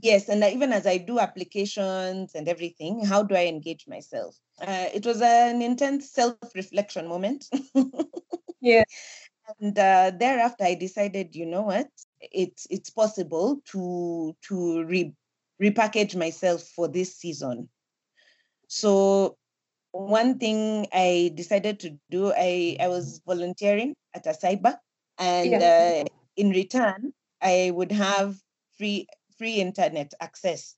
Yes, 0.03 0.29
and 0.29 0.43
even 0.45 0.73
as 0.73 0.87
I 0.87 0.99
do 0.99 1.19
applications 1.19 2.35
and 2.35 2.49
everything, 2.49 3.05
how 3.05 3.23
do 3.23 3.35
I 3.35 3.47
engage 3.47 3.87
myself? 3.89 4.37
Uh, 4.61 4.89
it 4.95 5.07
was 5.07 5.23
an 5.23 5.63
intense 5.63 6.11
self-reflection 6.13 7.09
moment, 7.09 7.47
Yeah. 8.67 8.83
and 9.61 9.79
uh, 9.79 10.11
thereafter 10.19 10.65
I 10.65 10.75
decided, 10.75 11.35
you 11.37 11.47
know 11.47 11.63
what, 11.63 11.89
it's 12.21 12.67
it's 12.71 12.91
possible 12.91 13.61
to 13.73 14.35
to 14.49 14.85
re, 14.85 15.15
repackage 15.63 16.17
myself 16.17 16.63
for 16.63 16.89
this 16.89 17.17
season. 17.17 17.69
So 18.69 19.37
one 19.93 20.39
thing 20.39 20.87
I 20.93 21.33
decided 21.35 21.81
to 21.81 21.99
do, 22.11 22.33
I, 22.37 22.77
I 22.81 22.89
was 22.89 23.21
volunteering 23.27 23.95
at 24.15 24.27
a 24.27 24.31
cyber, 24.31 24.77
and 25.19 25.51
Yeah. 25.51 25.63
uh, 25.63 26.05
in 26.37 26.51
return, 26.51 27.13
I 27.41 27.71
would 27.75 27.93
have 27.93 28.37
free 28.79 29.07
free 29.39 29.57
internet 29.61 30.15
access. 30.21 30.77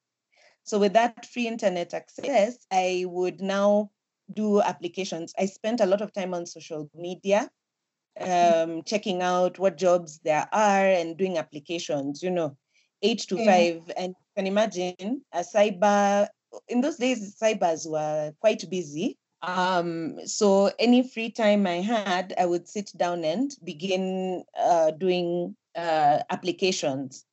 So 0.64 0.78
with 0.78 0.92
that 0.94 1.26
free 1.26 1.48
internet 1.48 1.94
access, 1.94 2.58
I 2.70 3.04
would 3.08 3.40
now 3.40 3.90
do 4.32 4.60
applications. 4.62 5.32
I 5.38 5.46
spent 5.46 5.80
a 5.80 5.86
lot 5.86 6.02
of 6.02 6.12
time 6.12 6.34
on 6.34 6.46
social 6.46 6.90
media, 6.94 7.50
um, 8.20 8.82
checking 8.84 9.22
out 9.22 9.58
what 9.58 9.76
jobs 9.78 10.20
there 10.24 10.48
are 10.52 10.86
and 10.86 11.16
doing 11.16 11.38
applications. 11.38 12.22
You 12.22 12.30
know, 12.30 12.56
eight 13.02 13.20
to 13.28 13.36
Yeah. 13.36 13.44
five, 13.44 13.90
and 13.96 14.08
you 14.10 14.26
can 14.36 14.46
imagine 14.46 15.24
a 15.32 15.40
cyber. 15.40 16.28
In 16.68 16.80
those 16.80 16.96
days, 16.96 17.36
cybers 17.38 17.88
were 17.88 18.32
quite 18.40 18.68
busy. 18.70 19.18
Um, 19.42 20.18
so 20.26 20.70
any 20.78 21.08
free 21.08 21.30
time 21.30 21.66
I 21.66 21.80
had, 21.80 22.34
I 22.38 22.46
would 22.46 22.68
sit 22.68 22.90
down 22.96 23.24
and 23.24 23.54
begin 23.62 24.44
uh, 24.58 24.90
doing 24.92 25.56
uh, 25.76 26.20
applications. 26.30 27.24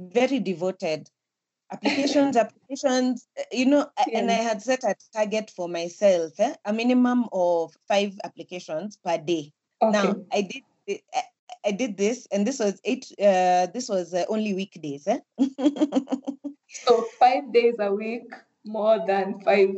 Very 0.00 0.38
devoted 0.40 1.08
applications, 1.72 2.36
applications. 2.36 3.26
uh, 3.38 3.42
You 3.52 3.66
know, 3.66 3.90
a- 3.98 4.16
and 4.16 4.30
I 4.30 4.34
had 4.34 4.62
set 4.62 4.84
a 4.84 4.94
target 5.12 5.50
for 5.50 5.68
myself, 5.68 6.32
eh, 6.38 6.54
a 6.64 6.72
minimum 6.72 7.26
of 7.32 7.74
five 7.88 8.18
applications 8.24 8.96
per 9.04 9.18
day. 9.18 9.52
Okay. 9.82 9.92
Now 9.92 10.16
I 10.32 10.42
did. 10.42 10.62
I- 11.14 11.22
I 11.64 11.70
did 11.70 11.96
this, 11.96 12.26
and 12.32 12.44
this 12.44 12.58
was 12.58 12.80
eight. 12.82 13.06
Uh, 13.20 13.66
this 13.72 13.88
was 13.88 14.12
uh, 14.12 14.24
only 14.28 14.52
weekdays. 14.54 15.06
Eh? 15.06 15.20
So 16.86 17.06
five 17.20 17.52
days 17.52 17.74
a 17.78 17.92
week, 17.94 18.24
more 18.64 18.98
than 19.06 19.38
five 19.44 19.70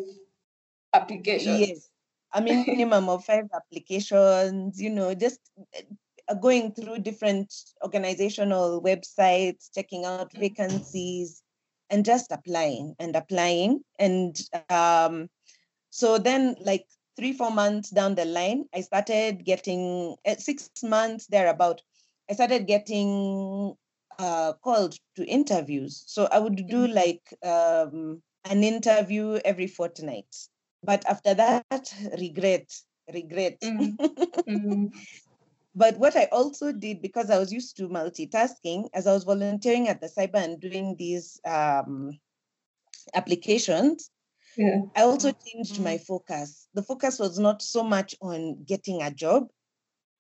applications. 0.95 1.61
Yes, 1.61 1.91
I 2.33 2.41
mean 2.41 2.65
minimum 2.67 3.09
of 3.11 3.25
five 3.25 3.51
applications, 3.53 4.81
you 4.81 4.91
know, 4.91 5.13
just 5.13 5.41
uh, 6.29 6.35
going 6.35 6.73
through 6.73 7.01
different 7.01 7.53
organizational 7.83 8.81
websites, 8.81 9.69
checking 9.75 10.05
out 10.07 10.33
Mm. 10.33 10.41
vacancies, 10.41 11.43
and 11.91 12.05
just 12.05 12.31
applying 12.33 12.95
and 12.99 13.17
applying. 13.17 13.83
And 13.99 14.39
um, 14.71 15.29
so 15.91 16.17
then, 16.17 16.57
like 16.65 16.87
three, 17.17 17.33
four 17.33 17.51
months 17.51 17.91
down 17.91 18.15
the 18.15 18.25
line, 18.25 18.67
I 18.75 18.81
started 18.83 19.45
getting, 19.45 20.17
uh, 20.27 20.37
six 20.37 20.71
months 20.83 21.27
thereabout, 21.27 21.83
I 22.31 22.35
started 22.35 22.67
getting 22.67 23.75
uh, 24.19 24.53
called 24.63 24.97
to 25.17 25.25
interviews. 25.27 26.05
So 26.07 26.27
I 26.31 26.39
would 26.39 26.67
do 26.69 26.87
Mm. 26.87 26.95
like 26.95 27.35
um, 27.43 28.23
an 28.45 28.65
interview 28.65 29.39
every 29.45 29.67
fortnight. 29.67 30.35
But 30.83 31.05
after 31.07 31.35
that, 31.35 31.95
regret, 32.19 32.73
regret. 33.13 33.61
Mm. 33.63 33.97
Mm. 34.49 34.91
But 35.75 35.99
what 35.99 36.17
I 36.17 36.25
also 36.33 36.73
did, 36.73 37.01
because 37.03 37.31
I 37.31 37.39
was 37.39 37.53
used 37.53 37.77
to 37.79 37.89
multitasking, 37.89 38.89
as 38.95 39.07
I 39.07 39.13
was 39.13 39.25
volunteering 39.25 39.89
at 39.89 40.01
the 40.01 40.09
cyber 40.09 40.37
and 40.37 40.61
doing 40.61 40.97
these 40.97 41.41
um, 41.45 42.19
applications, 43.15 44.11
Yeah. 44.57 44.83
I 44.95 45.03
also 45.03 45.31
mm-hmm. 45.31 45.47
changed 45.47 45.81
my 45.81 45.95
mm-hmm. 45.95 46.05
focus. 46.05 46.69
The 46.75 46.83
focus 46.83 47.19
was 47.19 47.39
not 47.39 47.63
so 47.63 47.83
much 47.83 48.15
on 48.21 48.65
getting 48.65 49.03
a 49.03 49.11
job, 49.11 49.49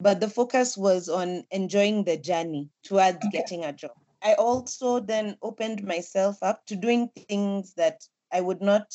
but 0.00 0.20
the 0.20 0.28
focus 0.28 0.76
was 0.76 1.08
on 1.08 1.44
enjoying 1.50 2.04
the 2.04 2.16
journey 2.16 2.68
towards 2.82 3.18
Okay. 3.18 3.30
getting 3.30 3.64
a 3.64 3.72
job. 3.72 3.92
I 4.22 4.34
also 4.34 5.00
then 5.00 5.36
opened 5.42 5.84
myself 5.84 6.42
up 6.42 6.64
to 6.66 6.76
doing 6.76 7.10
things 7.28 7.74
that 7.74 8.00
I 8.32 8.40
would 8.40 8.62
not 8.62 8.92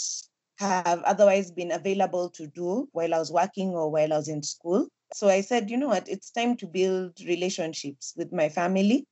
have 0.58 1.02
otherwise 1.04 1.52
been 1.52 1.72
available 1.72 2.30
to 2.32 2.48
do 2.48 2.90
while 2.92 3.14
I 3.14 3.20
was 3.20 3.32
working 3.32 3.70
or 3.70 3.90
while 3.90 4.12
I 4.12 4.18
was 4.18 4.28
in 4.28 4.44
school. 4.44 4.88
So 5.14 5.30
I 5.30 5.42
said, 5.42 5.70
you 5.70 5.78
know 5.78 5.88
what, 5.88 6.10
it's 6.10 6.32
time 6.32 6.58
to 6.58 6.68
build 6.68 7.20
relationships 7.26 8.14
with 8.18 8.34
my 8.34 8.50
family. 8.50 9.06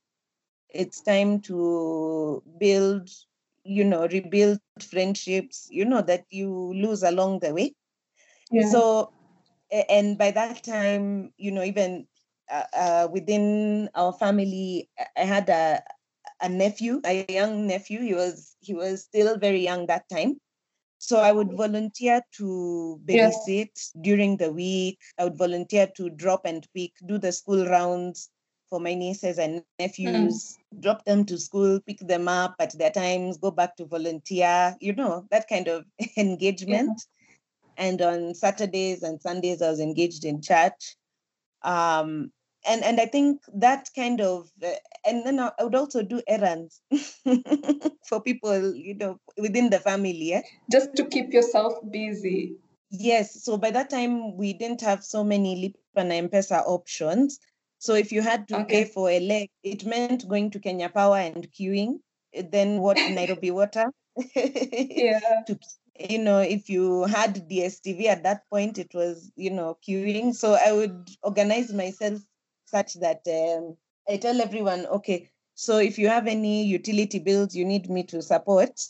It's 0.68 1.00
time 1.00 1.40
to 1.42 2.42
build, 2.58 3.08
you 3.68 3.84
know, 3.84 4.08
rebuild 4.08 4.60
friendships, 4.80 5.68
you 5.70 5.84
know, 5.84 6.02
that 6.02 6.26
you 6.30 6.50
lose 6.74 7.02
along 7.02 7.40
the 7.40 7.54
way. 7.54 7.74
Yeah. 8.50 8.74
So, 8.74 9.12
and 9.88 10.18
by 10.18 10.30
that 10.32 10.62
time, 10.64 11.32
you 11.36 11.52
know, 11.52 11.62
even 11.64 12.08
uh, 12.50 12.64
uh, 12.74 13.08
within 13.12 13.90
our 13.94 14.12
family, 14.12 14.90
I- 15.16 15.24
had 15.24 15.48
a 15.50 15.82
a 16.42 16.48
nephew, 16.48 17.00
a 17.04 17.14
young 17.18 17.56
nephew. 17.56 17.88
He 17.88 18.14
was 18.14 18.44
he 18.48 18.62
was 18.74 18.92
still 18.92 19.28
very 19.28 19.56
young 19.56 19.86
that 19.86 20.08
time. 20.08 20.38
So 20.98 21.18
I 21.20 21.32
would 21.32 21.52
volunteer 21.52 22.22
to 22.38 23.00
Yeah. 23.10 23.30
babysit 23.30 23.72
during 24.00 24.36
the 24.38 24.52
week. 24.52 24.98
I 25.18 25.24
would 25.24 25.36
volunteer 25.38 25.88
to 25.96 26.10
drop 26.10 26.42
and 26.44 26.66
pick, 26.74 26.92
do 27.06 27.18
the 27.18 27.32
school 27.32 27.66
rounds 27.66 28.30
for 28.70 28.80
my 28.80 28.94
nieces 28.94 29.38
and 29.38 29.62
nephews, 29.78 30.58
drop 30.80 31.04
them 31.04 31.24
to 31.26 31.38
school, 31.38 31.80
pick 31.86 31.98
them 32.00 32.28
up 32.28 32.54
at 32.58 32.76
their 32.78 32.90
times, 32.90 33.38
go 33.38 33.50
back 33.50 33.76
to 33.76 33.86
volunteer, 33.86 34.76
you 34.80 34.92
know, 34.94 35.26
that 35.30 35.48
kind 35.48 35.68
of 35.68 35.84
engagement. 36.16 37.00
And 37.76 38.02
on 38.02 38.34
Saturdays 38.34 39.02
and 39.02 39.20
Sundays, 39.22 39.62
I 39.62 39.70
was 39.70 39.80
engaged 39.80 40.24
in 40.24 40.42
church. 40.42 40.96
Um, 41.62 42.32
and, 42.66 42.82
and 42.84 43.00
I 43.00 43.06
think 43.06 43.40
that 43.54 43.88
kind 43.94 44.20
of, 44.20 44.50
uh, 44.62 44.70
and 45.06 45.24
then 45.24 45.38
I 45.38 45.52
would 45.60 45.74
also 45.74 46.02
do 46.02 46.20
errands 46.26 46.80
for 48.08 48.20
people, 48.20 48.74
you 48.74 48.96
know, 48.96 49.18
within 49.38 49.70
the 49.70 49.78
family. 49.78 50.30
Yeah? 50.30 50.42
Just 50.70 50.94
to 50.96 51.04
keep 51.04 51.32
yourself 51.32 51.74
busy. 51.90 52.56
Yes. 52.90 53.44
So 53.44 53.56
by 53.56 53.70
that 53.70 53.90
time, 53.90 54.36
we 54.36 54.52
didn't 54.52 54.80
have 54.80 55.04
so 55.04 55.22
many 55.22 55.56
Lipa 55.56 56.04
na 56.04 56.14
M-Pesa 56.14 56.62
options. 56.66 57.38
So 57.78 57.94
if 57.94 58.12
you 58.12 58.22
had 58.22 58.48
to 58.48 58.56
Okay. 58.56 58.84
pay 58.84 58.90
for 58.90 59.08
a 59.10 59.20
leg, 59.20 59.50
it 59.62 59.84
meant 59.84 60.28
going 60.28 60.50
to 60.50 60.60
Kenya 60.60 60.88
Power 60.88 61.16
and 61.16 61.50
queuing, 61.52 62.00
then 62.50 62.80
what 62.80 62.96
Nairobi 63.08 63.50
Water. 63.50 63.92
Yeah. 64.16 65.20
to 65.46 65.58
you 66.10 66.18
know, 66.18 66.38
if 66.40 66.68
you 66.68 67.04
had 67.04 67.48
DSTV 67.48 68.06
at 68.08 68.22
that 68.22 68.42
point, 68.50 68.78
it 68.78 68.94
was 68.94 69.32
you 69.36 69.50
know 69.50 69.76
queuing. 69.86 70.34
So 70.34 70.54
I 70.54 70.72
would 70.72 71.08
organize 71.22 71.72
myself 71.72 72.20
such 72.66 72.94
that 72.94 73.22
um, 73.26 73.76
I 74.08 74.16
tell 74.16 74.40
everyone, 74.40 74.86
okay, 74.86 75.30
so 75.54 75.78
if 75.78 75.98
you 75.98 76.08
have 76.08 76.26
any 76.26 76.64
utility 76.64 77.18
bills 77.18 77.54
you 77.54 77.64
need 77.64 77.88
me 77.90 78.04
to 78.04 78.22
support, 78.22 78.80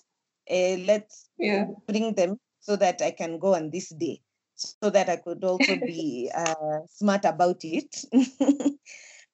uh, 0.50 0.76
let's 0.84 1.28
Yeah. 1.38 1.66
bring 1.86 2.14
them 2.14 2.38
so 2.60 2.76
that 2.76 3.00
I 3.02 3.10
can 3.12 3.38
go 3.38 3.54
on 3.54 3.70
this 3.70 3.88
day, 3.90 4.20
so 4.58 4.90
that 4.90 5.08
I 5.08 5.16
could 5.16 5.44
also 5.44 5.76
be 5.76 6.30
uh, 6.34 6.80
smart 6.88 7.24
about 7.24 7.58
it. 7.64 8.04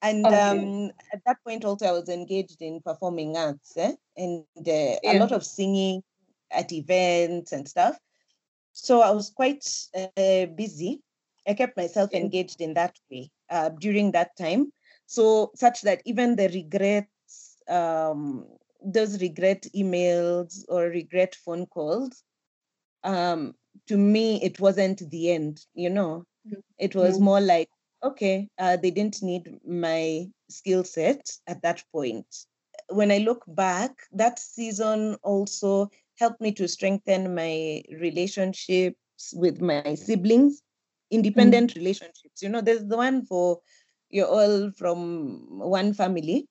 and 0.02 0.32
Okay. 0.32 0.32
um, 0.32 0.90
at 1.12 1.22
that 1.26 1.38
point, 1.46 1.64
also, 1.64 1.86
I 1.86 1.92
was 1.92 2.08
engaged 2.08 2.60
in 2.62 2.80
performing 2.84 3.36
arts 3.36 3.76
eh? 3.76 3.94
and 4.16 4.44
uh, 4.66 4.96
a 5.04 5.14
lot 5.14 5.32
of 5.32 5.44
singing 5.44 6.02
at 6.50 6.72
events 6.72 7.52
and 7.52 7.68
stuff. 7.68 7.98
So 8.72 9.00
I 9.02 9.10
was 9.10 9.30
quite 9.30 9.66
uh, 9.96 10.46
busy. 10.46 11.00
I 11.46 11.54
kept 11.54 11.76
myself 11.76 12.02
Yeah. 12.10 12.18
engaged 12.18 12.60
in 12.60 12.74
that 12.74 12.96
way 13.10 13.30
uh, 13.50 13.70
during 13.70 14.12
that 14.12 14.36
time. 14.36 14.72
So, 15.06 15.50
such 15.54 15.82
that 15.82 16.02
even 16.04 16.36
the 16.36 16.48
regrets, 16.48 17.62
um, 17.68 18.46
those 18.84 19.20
regret 19.20 19.66
emails 19.74 20.64
or 20.68 20.84
regret 20.84 21.34
phone 21.34 21.66
calls, 21.66 22.22
um, 23.04 23.54
to 23.88 23.96
me, 23.96 24.42
it 24.42 24.60
wasn't 24.60 25.08
the 25.10 25.30
end, 25.30 25.66
you 25.74 25.90
know. 25.90 26.24
Mhm. 26.44 26.62
It 26.78 26.94
was 26.94 27.18
Mhm. 27.18 27.20
more 27.20 27.40
like, 27.40 27.68
okay, 28.02 28.48
uh, 28.58 28.76
they 28.76 28.90
didn't 28.90 29.22
need 29.22 29.60
my 29.66 30.26
skill 30.48 30.84
set 30.84 31.20
at 31.46 31.62
that 31.62 31.84
point. 31.92 32.26
When 32.90 33.10
I 33.10 33.18
look 33.18 33.44
back, 33.46 33.92
that 34.12 34.38
season 34.38 35.16
also 35.22 35.90
helped 36.18 36.40
me 36.40 36.52
to 36.52 36.68
strengthen 36.68 37.34
my 37.34 37.82
relationships 38.00 39.32
with 39.34 39.60
my 39.60 39.94
siblings, 39.94 40.62
independent 41.10 41.74
relationships. 41.74 42.42
You 42.42 42.48
know, 42.48 42.60
there's 42.60 42.84
the 42.86 42.96
one 42.96 43.24
for 43.24 43.60
you're 44.10 44.26
all 44.26 44.70
from 44.72 45.58
one 45.58 45.92
family, 45.94 46.46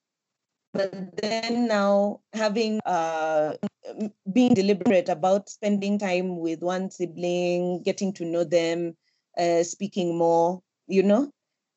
but 0.74 0.94
then 1.22 1.68
now 1.68 2.22
having 2.34 2.80
uh, 2.86 3.54
being 4.32 4.54
deliberate 4.54 5.10
about 5.10 5.50
spending 5.50 6.00
time 6.00 6.38
with 6.40 6.62
one 6.62 6.90
sibling, 6.92 7.82
getting 7.84 8.14
to 8.14 8.26
know 8.26 8.44
them, 8.44 8.96
uh, 9.38 9.64
speaking 9.64 10.18
more, 10.18 10.62
you 10.88 11.04
know. 11.04 11.32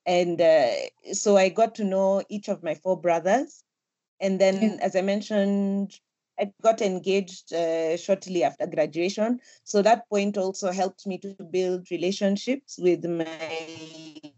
And 0.06 0.40
uh, 0.40 0.70
so 1.12 1.37
I 1.37 1.48
got 1.50 1.74
to 1.76 1.85
know 1.85 2.22
each 2.28 2.48
of 2.48 2.62
my 2.62 2.74
four 2.74 3.00
brothers. 3.00 3.62
And 4.20 4.40
then, 4.40 4.62
Yeah. 4.62 4.76
as 4.80 4.96
I 4.96 5.02
mentioned, 5.02 5.98
I 6.38 6.52
got 6.62 6.80
engaged 6.80 7.52
uh, 7.52 7.96
shortly 7.96 8.44
after 8.44 8.66
graduation. 8.66 9.40
So 9.64 9.82
that 9.82 10.09
point 10.09 10.37
also 10.38 10.72
helped 10.72 11.06
me 11.06 11.18
to 11.18 11.35
build 11.50 11.90
relationships 11.90 12.78
with 12.78 13.04
my 13.04 14.32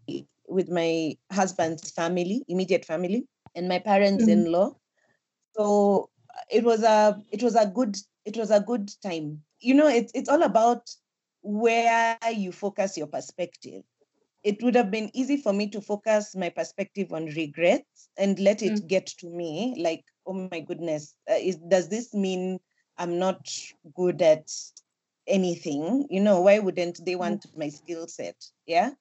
with 0.47 0.69
my 0.69 1.17
husband's 1.31 1.91
family, 1.91 2.43
immediate 2.47 2.85
family, 2.85 3.27
and 3.59 3.69
my 3.69 3.79
parents-in-law. 3.79 4.77
So 5.55 6.09
uh, 6.35 6.41
it 6.51 6.63
was 6.63 6.83
a 6.83 7.21
it 7.31 7.43
was 7.43 7.55
a 7.55 7.67
good 7.67 7.97
it 8.25 8.37
was 8.37 8.51
a 8.51 8.61
good 8.61 8.91
time. 9.03 9.43
You 9.61 9.75
know, 9.75 9.87
it's 9.87 10.11
it's 10.15 10.29
all 10.29 10.43
about 10.43 10.89
where 11.41 12.17
you 12.35 12.51
focus 12.51 12.97
your 12.97 13.07
perspective. 13.07 13.83
It 14.43 14.63
would 14.63 14.75
have 14.75 14.91
been 14.91 15.11
easy 15.15 15.37
for 15.37 15.53
me 15.53 15.69
to 15.71 15.81
focus 15.81 16.35
my 16.35 16.49
perspective 16.49 17.13
on 17.13 17.25
regrets 17.27 18.09
and 18.17 18.39
let 18.39 18.63
it 18.63 18.87
get 18.87 19.07
to 19.19 19.29
me 19.29 19.75
like, 19.83 20.05
oh 20.25 20.33
my 20.33 20.61
goodness, 20.61 21.15
uh, 21.29 21.35
is, 21.37 21.57
does 21.57 21.89
this 21.89 22.13
mean 22.13 22.59
I'm 22.97 23.19
not 23.19 23.47
good 23.95 24.21
at 24.21 24.49
anything? 25.27 26.07
You 26.09 26.21
know, 26.21 26.41
why 26.41 26.59
wouldn't 26.59 27.05
they 27.05 27.15
want 27.15 27.45
my 27.57 27.69
skill 27.69 28.07
set? 28.07 28.35
Yeah. 28.65 28.91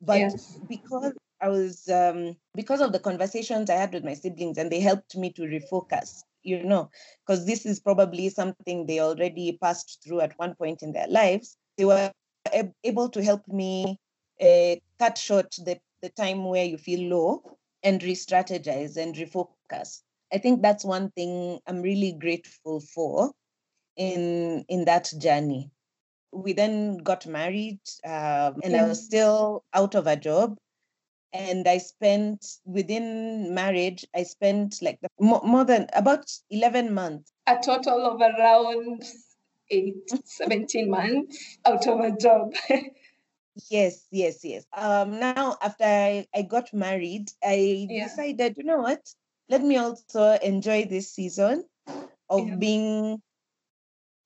But 0.00 0.34
Yes. 0.34 0.60
because 0.68 1.14
I 1.42 1.48
was 1.48 1.88
um, 1.88 2.36
because 2.54 2.80
of 2.80 2.92
the 2.92 3.00
conversations 3.00 3.68
I 3.68 3.74
had 3.74 3.92
with 3.92 4.04
my 4.04 4.14
siblings, 4.14 4.58
and 4.58 4.70
they 4.70 4.80
helped 4.80 5.16
me 5.16 5.32
to 5.32 5.42
refocus. 5.42 6.22
You 6.44 6.64
know, 6.64 6.90
because 7.24 7.46
this 7.46 7.66
is 7.66 7.78
probably 7.78 8.28
something 8.28 8.86
they 8.86 9.00
already 9.00 9.58
passed 9.62 10.00
through 10.04 10.22
at 10.22 10.36
one 10.38 10.54
point 10.56 10.82
in 10.82 10.92
their 10.92 11.06
lives. 11.06 11.56
They 11.78 11.84
were 11.84 12.10
able 12.84 13.08
to 13.10 13.22
help 13.22 13.46
me 13.48 13.98
uh, 14.40 14.76
cut 14.98 15.18
short 15.18 15.54
the, 15.64 15.78
the 16.02 16.08
time 16.10 16.44
where 16.44 16.64
you 16.64 16.78
feel 16.78 17.08
low 17.08 17.58
and 17.82 18.02
re-strategize 18.02 18.96
and 18.96 19.14
refocus. 19.14 20.00
I 20.32 20.38
think 20.38 20.62
that's 20.62 20.84
one 20.84 21.10
thing 21.12 21.60
I'm 21.66 21.82
really 21.82 22.12
grateful 22.12 22.80
for 22.80 23.32
in 23.96 24.64
in 24.68 24.84
that 24.86 25.12
journey. 25.18 25.70
We 26.32 26.54
then 26.54 26.98
got 26.98 27.26
married, 27.26 27.80
um, 28.04 28.56
and 28.62 28.74
I 28.74 28.84
was 28.88 29.04
still 29.04 29.64
out 29.74 29.94
of 29.94 30.06
a 30.06 30.16
job. 30.16 30.56
And 31.32 31.66
I 31.66 31.78
spent 31.78 32.44
within 32.64 33.54
marriage, 33.54 34.04
I 34.14 34.22
spent 34.24 34.80
like 34.82 35.00
the, 35.00 35.08
more, 35.20 35.40
more 35.44 35.64
than 35.64 35.86
about 35.94 36.30
11 36.50 36.92
months. 36.92 37.32
A 37.46 37.58
total 37.64 38.06
of 38.06 38.20
around 38.20 39.04
eight, 39.70 40.10
17 40.24 40.90
months 40.90 41.58
out 41.64 41.86
of 41.86 42.00
a 42.00 42.12
job. 42.12 42.54
Yes, 43.68 44.06
yes, 44.10 44.44
yes. 44.44 44.64
Um, 44.72 45.20
now, 45.20 45.56
after 45.60 45.84
I, 45.84 46.26
I 46.34 46.42
got 46.42 46.72
married, 46.72 47.30
I 47.44 47.86
Yeah. 47.90 48.04
decided, 48.04 48.56
you 48.56 48.64
know 48.64 48.78
what? 48.78 49.00
Let 49.48 49.62
me 49.62 49.76
also 49.76 50.32
enjoy 50.42 50.86
this 50.86 51.10
season 51.12 51.64
of 52.30 52.48
Yeah. 52.48 52.56
being 52.56 53.22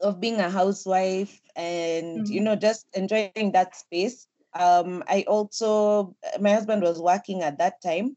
of 0.01 0.21
being 0.21 0.41
a 0.41 0.51
housewife 0.51 1.41
and 1.57 2.29
you 2.29 2.41
Mhm. 2.41 2.45
know 2.45 2.57
just 2.57 2.87
enjoying 2.95 3.53
that 3.53 3.75
space. 3.77 4.27
Um, 4.59 5.05
I 5.09 5.25
also 5.29 6.17
my 6.41 6.53
husband 6.53 6.83
was 6.83 7.01
working 7.01 7.43
at 7.43 7.59
that 7.59 7.81
time, 7.83 8.17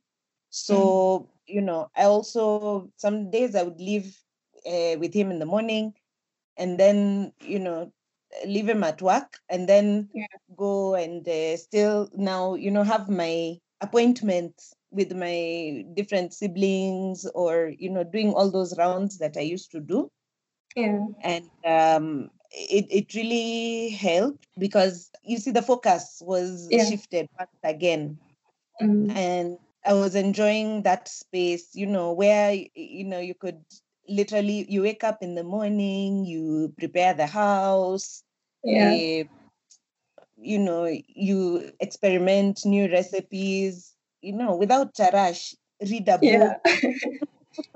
so 0.50 1.30
you 1.48 1.62
know 1.62 1.90
I 1.96 2.04
also 2.04 2.90
some 2.98 3.32
days 3.32 3.56
I 3.56 3.64
would 3.64 3.80
leave 3.80 4.18
uh, 4.66 4.98
with 5.00 5.14
him 5.14 5.32
in 5.32 5.40
the 5.40 5.46
morning, 5.46 5.94
and 6.58 6.80
then 6.80 7.34
you 7.42 7.60
know 7.60 7.92
leave 8.46 8.70
him 8.70 8.84
at 8.84 9.02
work, 9.02 9.38
and 9.50 9.68
then 9.68 10.10
Yeah. 10.14 10.26
go 10.58 10.96
and 10.96 11.28
uh, 11.28 11.58
still 11.58 12.10
now 12.14 12.56
you 12.56 12.72
know 12.72 12.84
have 12.84 13.10
my 13.10 13.58
appointments 13.82 14.74
with 14.92 15.14
my 15.14 15.86
different 15.94 16.34
siblings 16.34 17.26
or 17.36 17.74
you 17.78 17.90
know 17.90 18.04
doing 18.04 18.34
all 18.34 18.50
those 18.52 18.78
rounds 18.78 19.18
that 19.20 19.38
I 19.38 19.42
used 19.42 19.72
to 19.72 19.80
do 19.80 20.10
yeah. 20.76 21.06
and 21.22 21.50
um, 21.66 22.30
it, 22.52 22.88
it 22.90 23.14
really 23.16 23.90
helped 23.92 24.48
because 24.58 25.12
you 25.24 25.38
see 25.38 25.52
the 25.52 25.62
focus 25.62 26.22
was 26.26 26.72
Yeah. 26.72 26.86
shifted 26.86 27.28
once 27.38 27.50
again 27.64 28.18
Mm. 28.82 29.16
and 29.16 29.58
I 29.86 29.94
was 29.94 30.16
enjoying 30.16 30.84
that 30.84 31.08
space, 31.08 31.70
you 31.74 31.88
know, 31.88 32.14
where 32.14 32.54
you 32.76 33.06
know 33.06 33.20
you 33.20 33.36
could 33.36 33.64
literally 34.08 34.66
you 34.70 34.82
wake 34.84 35.04
up 35.04 35.20
in 35.22 35.36
the 35.36 35.44
morning, 35.44 36.26
you 36.26 36.74
prepare 36.78 37.14
the 37.14 37.28
house, 37.28 38.24
Yeah. 38.64 39.00
eh, 39.00 39.24
you 40.38 40.60
know, 40.60 40.86
you 41.08 41.72
experiment 41.80 42.66
new 42.66 42.90
recipes, 42.92 43.96
you 44.22 44.34
know, 44.34 44.56
without 44.56 44.98
a 45.00 45.10
rush. 45.14 45.56
Read 45.82 46.08
a 46.10 46.18
book, 46.18 46.60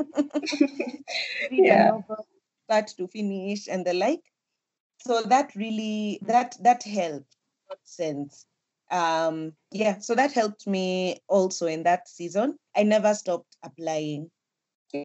Yeah. 0.52 0.98
read 1.52 1.68
Yeah. 1.68 1.70
a 1.70 1.78
novel, 1.78 2.28
start 2.66 2.88
to 2.98 3.08
finish, 3.08 3.68
and 3.68 3.86
the 3.86 3.94
like. 3.94 4.33
So 5.06 5.22
that 5.24 5.54
really 5.56 6.20
that 6.24 6.56
that 6.62 6.84
helped 6.84 7.36
sense. 7.84 8.46
Um, 8.90 9.54
yeah, 9.72 10.00
so 10.00 10.16
that 10.16 10.32
helped 10.32 10.68
me 10.68 11.18
also 11.28 11.66
in 11.66 11.84
that 11.84 12.08
season. 12.08 12.58
I 12.76 12.84
never 12.84 13.14
stopped 13.14 13.58
applying. 13.64 14.30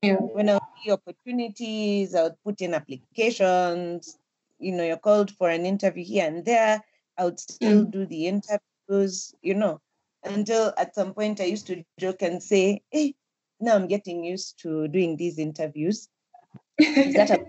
Yeah. 0.03 0.17
When 0.17 0.51
I 0.51 0.55
would 0.55 0.63
see 0.85 0.93
opportunities, 0.93 2.15
I 2.15 2.25
would 2.25 2.43
put 2.45 2.61
in 2.61 2.75
applications. 2.75 4.19
You 4.59 4.73
know, 4.73 4.85
you're 4.85 4.99
called 4.99 5.31
for 5.31 5.49
an 5.49 5.65
interview 5.65 6.05
here 6.05 6.27
and 6.27 6.45
there. 6.45 6.83
I 7.17 7.25
would 7.25 7.41
still 7.41 7.87
Mm. 7.87 7.91
do 7.91 8.07
the 8.07 8.27
interviews, 8.27 9.35
you 9.43 9.55
know, 9.55 9.81
until 10.23 10.73
at 10.77 10.95
some 10.95 11.15
point 11.15 11.41
I 11.41 11.45
used 11.45 11.67
to 11.69 11.83
joke 11.99 12.23
and 12.23 12.43
say, 12.43 12.83
hey, 12.91 13.15
now 13.61 13.75
I'm 13.75 13.89
getting 13.89 14.23
used 14.23 14.61
to 14.61 14.87
doing 14.89 15.17
these 15.17 15.39
interviews. 15.39 16.09
Is 16.79 17.15
that 17.15 17.31
a 17.31 17.47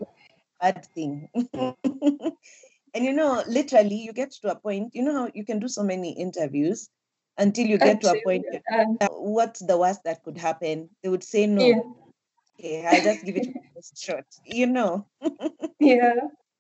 bad 0.61 0.85
thing? 0.93 1.29
and 1.53 3.05
you 3.05 3.13
know, 3.13 3.43
literally, 3.47 3.95
you 3.95 4.13
get 4.13 4.31
to 4.41 4.51
a 4.51 4.55
point, 4.55 4.95
you 4.95 5.03
know 5.03 5.13
how 5.13 5.31
you 5.33 5.45
can 5.45 5.59
do 5.59 5.67
so 5.67 5.83
many 5.83 6.11
interviews 6.19 6.89
until 7.37 7.65
you 7.65 7.77
get 7.77 8.01
to 8.01 8.11
a 8.11 8.21
point, 8.21 8.45
uh, 9.01 9.07
what's 9.11 9.61
the 9.61 9.77
worst 9.77 10.03
that 10.03 10.23
could 10.23 10.37
happen? 10.37 10.89
They 11.01 11.09
would 11.09 11.23
say 11.23 11.47
no. 11.47 11.67
yeah. 11.67 11.81
Okay, 12.59 12.85
I'll 12.85 13.01
just 13.01 13.25
give 13.25 13.37
it 13.37 13.47
best 13.73 13.97
shot. 14.03 14.25
You 14.45 14.67
know, 14.67 15.07
Yeah. 15.79 16.15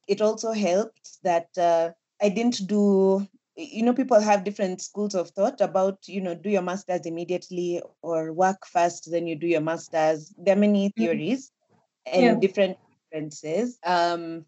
it 0.07 0.21
also 0.21 0.53
helped 0.53 1.21
that 1.23 1.49
uh, 1.57 1.91
I 2.21 2.29
didn't 2.29 2.67
do, 2.67 3.27
you 3.55 3.83
know, 3.83 3.93
people 3.93 4.19
have 4.19 4.45
different 4.45 4.81
schools 4.81 5.13
of 5.15 5.29
thought 5.31 5.59
about, 5.59 6.07
you 6.07 6.21
know, 6.21 6.33
do 6.33 6.49
your 6.49 6.61
master's 6.61 7.05
immediately 7.05 7.81
or 8.01 8.31
work 8.31 8.65
first, 8.65 9.11
then 9.11 9.27
you 9.27 9.35
do 9.35 9.47
your 9.47 9.61
master's. 9.61 10.33
There 10.37 10.55
are 10.55 10.59
many 10.59 10.93
theories 10.97 11.51
and 12.05 12.23
Yeah. 12.23 12.35
different 12.35 12.77
differences. 13.11 13.79
Um, 13.85 14.45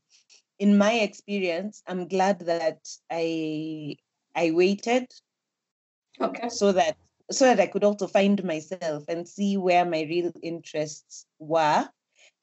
in 0.60 0.78
my 0.78 0.93
experience, 0.93 1.82
I'm 1.88 2.08
glad 2.08 2.39
that 2.41 2.80
I 3.12 3.97
I 4.36 4.52
waited 4.52 5.08
Okay. 6.21 6.50
so 6.50 6.71
that 6.71 6.95
so 7.32 7.45
that 7.45 7.60
I 7.60 7.67
could 7.67 7.84
also 7.84 8.08
find 8.08 8.43
myself 8.43 9.06
and 9.08 9.28
see 9.28 9.58
where 9.58 9.86
my 9.86 10.02
real 10.02 10.32
interests 10.43 11.26
were 11.39 11.88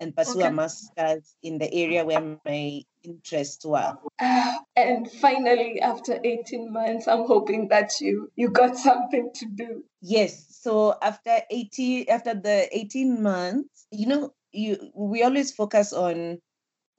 and 0.01 0.17
pursue 0.17 0.41
a 0.41 0.45
Okay. 0.47 0.55
master's 0.55 1.35
in 1.43 1.59
the 1.59 1.73
area 1.73 2.05
where 2.05 2.39
my 2.45 2.83
interests 3.05 3.65
were. 3.65 3.97
Ah, 4.21 4.59
and 4.75 5.11
finally, 5.11 5.81
after 5.81 6.19
18 6.25 6.73
months, 6.73 7.07
I'm 7.07 7.25
hoping 7.27 7.69
that 7.69 8.01
you 8.01 8.33
you 8.35 8.51
got 8.51 8.77
something 8.77 9.31
to 9.35 9.47
do. 9.47 9.85
Yes. 10.01 10.59
So 10.61 10.95
after 11.03 11.39
80 11.51 12.09
after 12.09 12.35
the 12.35 12.69
18 12.77 13.23
months, 13.23 13.87
you 13.91 14.07
know, 14.07 14.33
you 14.53 14.91
we 14.95 15.23
always 15.23 15.53
focus 15.55 15.93
on 15.93 16.41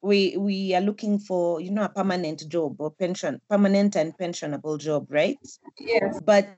we 0.01 0.37
we 0.37 0.75
are 0.75 0.81
looking 0.81 1.19
for, 1.19 1.61
you 1.61 1.71
know, 1.71 1.83
a 1.85 1.89
permanent 1.89 2.47
job 2.49 2.79
or 2.79 2.91
pension, 2.91 3.41
permanent 3.49 3.95
and 3.95 4.17
pensionable 4.17 4.79
job, 4.79 5.07
right? 5.11 5.39
Yes. 5.79 6.21
But 6.25 6.57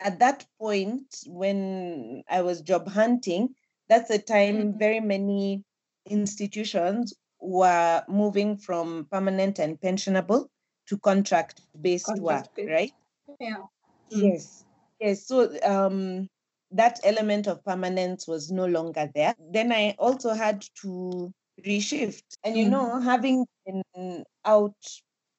at 0.00 0.18
that 0.20 0.46
point, 0.58 1.16
when 1.26 2.22
I 2.28 2.42
was 2.42 2.62
job 2.62 2.88
hunting, 2.88 3.54
that's 3.88 4.08
the 4.08 4.18
time 4.18 4.74
Mhm. 4.74 4.78
very 4.78 5.00
many 5.00 5.64
institutions 6.06 7.14
were 7.40 8.04
moving 8.08 8.56
from 8.58 9.06
permanent 9.10 9.58
and 9.58 9.80
pensionable 9.80 10.48
to 10.88 10.98
contract 10.98 11.60
based 11.80 12.20
work, 12.20 12.48
right? 12.66 12.92
Yeah. 13.40 13.66
Yes. 14.10 14.64
Yes. 15.00 15.26
So 15.26 15.50
um, 15.62 16.28
that 16.74 17.00
element 17.04 17.46
of 17.46 17.64
permanence 17.64 18.26
was 18.28 18.50
no 18.50 18.66
longer 18.66 19.10
there. 19.14 19.34
Then 19.52 19.72
I 19.72 19.94
also 19.98 20.34
had 20.34 20.64
to 20.82 21.32
reshift. 21.64 22.22
And 22.44 22.56
you 22.56 22.66
Mm. 22.66 22.70
know, 22.70 23.00
having 23.00 23.46
been 23.66 24.24
out 24.44 24.76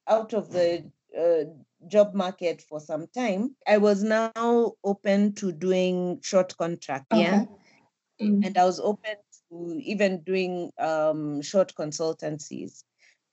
out 0.07 0.33
of 0.33 0.51
the 0.51 0.83
uh, 1.17 1.45
job 1.87 2.13
market 2.13 2.61
for 2.61 2.79
some 2.79 3.07
time, 3.07 3.55
I 3.67 3.77
was 3.77 4.03
now 4.03 4.73
open 4.83 5.33
to 5.35 5.51
doing 5.51 6.21
short 6.21 6.55
contract. 6.57 7.07
Yeah. 7.11 7.41
Okay. 7.41 7.49
Mm. 8.21 8.45
And 8.45 8.57
I 8.57 8.65
was 8.65 8.79
open 8.79 9.15
to 9.49 9.79
even 9.83 10.21
doing 10.23 10.71
um, 10.79 11.41
short 11.41 11.73
consultancies. 11.77 12.83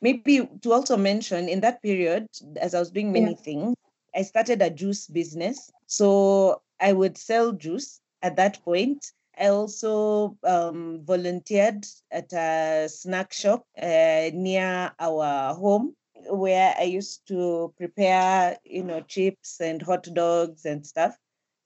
Maybe 0.01 0.49
to 0.63 0.73
also 0.73 0.97
mention 0.97 1.49
in 1.49 1.61
that 1.61 1.83
period, 1.83 2.27
as 2.61 2.75
I 2.75 2.81
was 2.81 2.91
doing 2.91 3.13
many 3.13 3.37
things, 3.37 3.77
I 4.15 4.23
started 4.23 4.61
a 4.61 4.71
juice 4.71 5.07
business. 5.07 5.71
So 5.87 6.63
I 6.83 6.93
would 6.95 7.19
sell 7.19 7.53
juice 7.53 8.03
at 8.23 8.37
that 8.37 8.65
point. 8.65 9.13
I 9.39 9.49
also 9.49 10.39
um, 10.45 11.03
volunteered 11.05 11.87
at 12.11 12.33
a 12.33 12.89
snack 12.89 13.33
shop 13.33 13.67
uh, 13.81 14.31
near 14.35 14.93
our 15.01 15.55
home 15.55 15.97
where 16.29 16.75
I 16.79 16.85
used 16.85 17.27
to 17.29 17.75
prepare, 17.79 18.59
you 18.65 18.85
know, 18.85 19.01
chips 19.03 19.61
and 19.61 19.83
hot 19.83 20.09
dogs 20.15 20.65
and 20.67 20.87
stuff. 20.87 21.19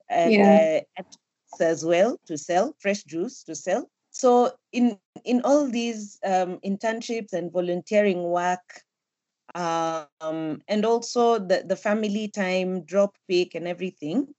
And 0.09 0.41
Yeah. 0.41 0.61
uh, 0.61 0.81
as 1.61 1.85
well 1.85 2.19
to 2.27 2.39
sell 2.39 2.75
fresh 2.79 3.05
juice 3.05 3.45
to 3.45 3.55
sell. 3.55 3.91
So 4.11 4.53
in 4.73 4.99
in 5.25 5.43
all 5.43 5.69
these 5.69 6.19
um, 6.25 6.59
internships 6.65 7.33
and 7.33 7.53
volunteering 7.53 8.23
work, 8.25 8.85
um, 9.55 10.61
and 10.69 10.85
also 10.85 11.39
the, 11.39 11.65
the 11.67 11.77
family 11.77 12.29
time, 12.29 12.83
drop 12.85 13.17
pick, 13.29 13.55
and 13.55 13.67
everything, 13.67 14.35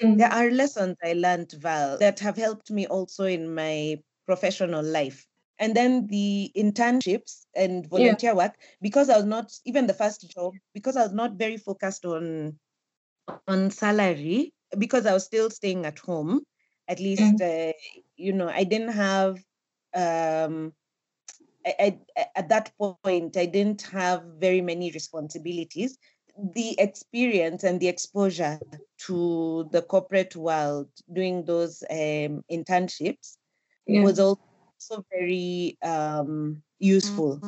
Mm. 0.00 0.18
there 0.18 0.32
are 0.32 0.50
lessons 0.50 0.96
I 1.02 1.12
learned, 1.14 1.52
Val, 1.52 1.98
that 1.98 2.18
have 2.20 2.36
helped 2.36 2.70
me 2.70 2.86
also 2.86 3.24
in 3.24 3.54
my 3.54 4.00
professional 4.26 4.82
life. 4.84 5.26
And 5.58 5.76
then 5.76 6.06
the 6.08 6.50
internships 6.56 7.44
and 7.54 7.86
volunteer 7.88 8.34
work, 8.34 8.54
because 8.80 9.08
I 9.10 9.16
was 9.16 9.26
not 9.26 9.52
even 9.64 9.86
the 9.86 9.94
first 9.94 10.28
job, 10.30 10.54
because 10.74 10.96
I 10.96 11.02
was 11.02 11.12
not 11.12 11.34
very 11.34 11.56
focused 11.56 12.04
on 12.04 12.58
on 13.46 13.70
salary, 13.70 14.52
because 14.78 15.06
I 15.06 15.12
was 15.12 15.24
still 15.24 15.50
staying 15.50 15.86
at 15.86 15.98
home. 15.98 16.42
At 16.88 16.98
least, 17.00 17.40
uh, 17.40 17.72
you 18.16 18.32
know, 18.32 18.48
I 18.48 18.64
didn't 18.64 18.92
have. 18.92 19.38
Um, 19.94 20.72
I, 21.64 22.00
I, 22.16 22.26
at 22.34 22.48
that 22.48 22.72
point, 22.78 23.36
I 23.36 23.46
didn't 23.46 23.82
have 23.82 24.24
very 24.38 24.60
many 24.60 24.90
responsibilities. 24.90 25.96
The 26.38 26.78
experience 26.80 27.64
and 27.64 27.80
the 27.80 27.88
exposure 27.88 28.62
to 29.06 29.68
the 29.70 29.82
corporate 29.82 30.36
world 30.36 30.88
doing 31.12 31.44
those 31.44 31.82
um, 31.90 32.44
internships 32.50 33.36
Yeah. 33.86 34.02
was 34.02 34.18
also 34.18 35.04
very 35.10 35.78
um, 35.82 36.62
useful 36.78 37.42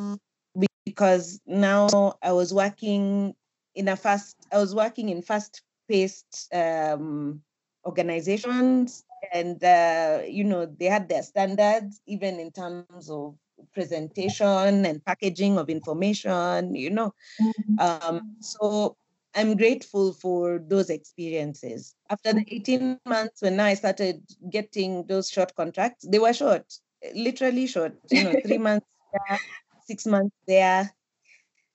because 0.84 1.40
now 1.46 1.88
I 2.22 2.32
was 2.32 2.52
working 2.52 3.34
in 3.74 3.88
a 3.88 3.96
fast, 3.96 4.36
I 4.52 4.58
was 4.58 4.74
working 4.74 5.08
in 5.08 5.22
fast 5.22 5.62
paced 5.88 6.48
um, 6.54 7.42
organizations 7.86 9.04
and, 9.32 9.62
uh, 9.64 10.22
you 10.26 10.44
know, 10.44 10.66
they 10.66 10.86
had 10.86 11.08
their 11.08 11.22
standards 11.22 12.00
even 12.06 12.38
in 12.38 12.52
terms 12.52 13.10
of 13.10 13.36
presentation 13.72 14.84
and 14.86 15.04
packaging 15.04 15.58
of 15.58 15.68
information, 15.70 16.74
you 16.74 16.90
know. 16.90 17.12
Mm. 17.40 17.78
Um, 17.80 18.36
so 18.40 18.96
I'm 19.34 19.56
grateful 19.56 20.12
for 20.12 20.58
those 20.58 20.90
experiences. 20.90 21.94
After 22.10 22.32
the 22.32 22.44
18 22.48 23.00
months, 23.06 23.42
when 23.42 23.58
I 23.60 23.74
started 23.74 24.22
getting 24.50 25.06
those 25.06 25.30
short 25.30 25.54
contracts, 25.56 26.06
they 26.08 26.18
were 26.18 26.32
short, 26.32 26.72
literally 27.14 27.66
short, 27.66 27.98
you 28.10 28.22
know, 28.22 28.34
three 28.44 28.58
months 28.68 28.86
there, 29.12 29.40
six 29.82 30.06
months 30.06 30.36
there, 30.46 30.94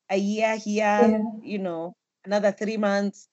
a 0.09 0.17
year 0.17 0.55
here, 0.57 1.09
Yeah. 1.11 1.23
you 1.43 1.59
know, 1.59 1.95
another 2.25 2.51
three 2.51 2.77
months. 2.77 3.27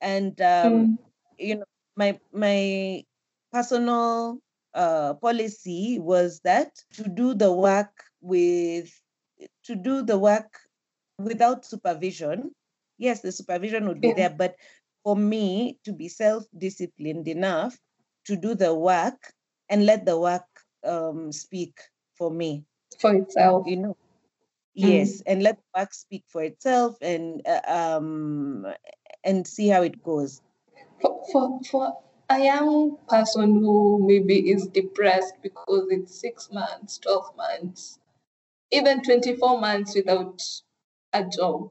And, 0.00 0.40
um, 0.40 0.86
Mm. 0.86 0.98
you 1.38 1.56
know, 1.56 1.64
my, 1.96 2.20
my 2.32 3.04
personal 3.52 4.38
uh, 4.74 5.14
policy 5.14 5.98
was 5.98 6.40
that 6.40 6.74
to 6.94 7.08
do 7.08 7.34
the 7.34 7.52
work 7.52 8.04
with, 8.20 8.90
to 9.64 9.74
do 9.76 10.02
the 10.02 10.18
work 10.18 10.58
without 11.18 11.64
supervision. 11.64 12.52
Yes, 12.98 13.22
the 13.22 13.32
supervision 13.32 13.88
would 13.88 14.02
be 14.02 14.12
Yeah. 14.12 14.14
there, 14.14 14.30
but 14.30 14.56
for 15.04 15.16
me 15.16 15.78
to 15.84 15.92
be 15.92 16.08
self-disciplined 16.08 17.28
enough 17.28 17.78
to 18.26 18.36
do 18.36 18.54
the 18.54 18.74
work 18.74 19.32
and 19.68 19.86
let 19.86 20.06
the 20.06 20.18
work 20.18 20.46
um, 20.84 21.32
speak 21.32 21.78
for 22.16 22.30
me, 22.30 22.64
For 22.98 23.14
itself. 23.14 23.66
you 23.66 23.76
know. 23.76 23.96
Mm. 24.82 25.08
Yes, 25.08 25.22
and 25.26 25.42
let 25.42 25.56
the 25.58 25.80
work 25.80 25.94
speak 25.94 26.24
for 26.28 26.42
itself 26.42 26.96
and 27.00 27.42
uh, 27.46 27.62
um 27.66 28.66
and 29.24 29.46
see 29.46 29.68
how 29.68 29.82
it 29.82 30.02
goes. 30.02 30.42
For, 31.00 31.22
for, 31.30 31.60
for 31.70 32.02
a 32.30 32.38
young 32.42 32.96
person 33.08 33.60
who 33.60 34.04
maybe 34.06 34.50
is 34.50 34.66
depressed 34.68 35.34
because 35.42 35.86
it's 35.90 36.20
six 36.20 36.50
months, 36.50 36.98
12 36.98 37.36
months, 37.36 37.98
even 38.70 39.02
24 39.02 39.60
months 39.60 39.94
without 39.94 40.40
a 41.12 41.24
job, 41.24 41.70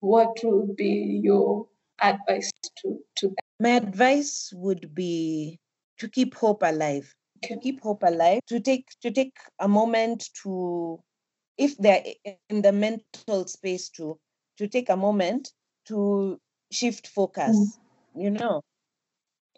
what 0.00 0.38
would 0.44 0.76
be 0.76 1.20
your 1.22 1.66
advice 2.00 2.50
to, 2.82 2.98
to 3.16 3.28
them? 3.28 3.36
My 3.58 3.70
advice 3.70 4.52
would 4.54 4.94
be 4.94 5.58
to 5.98 6.08
keep 6.08 6.34
hope 6.34 6.62
alive. 6.62 7.12
To 7.42 7.58
keep 7.58 7.82
hope 7.82 8.02
alive, 8.02 8.40
to 8.48 8.60
take 8.60 8.86
to 9.02 9.10
take 9.10 9.36
a 9.60 9.68
moment 9.68 10.30
to 10.42 10.98
if 11.58 11.76
they're 11.76 12.02
in 12.48 12.62
the 12.62 12.72
mental 12.72 13.46
space 13.46 13.90
to 13.90 14.18
to 14.56 14.68
take 14.68 14.88
a 14.88 14.96
moment 14.96 15.52
to 15.86 16.40
shift 16.72 17.08
focus. 17.08 17.78
Mm. 18.16 18.22
You 18.22 18.30
know. 18.30 18.62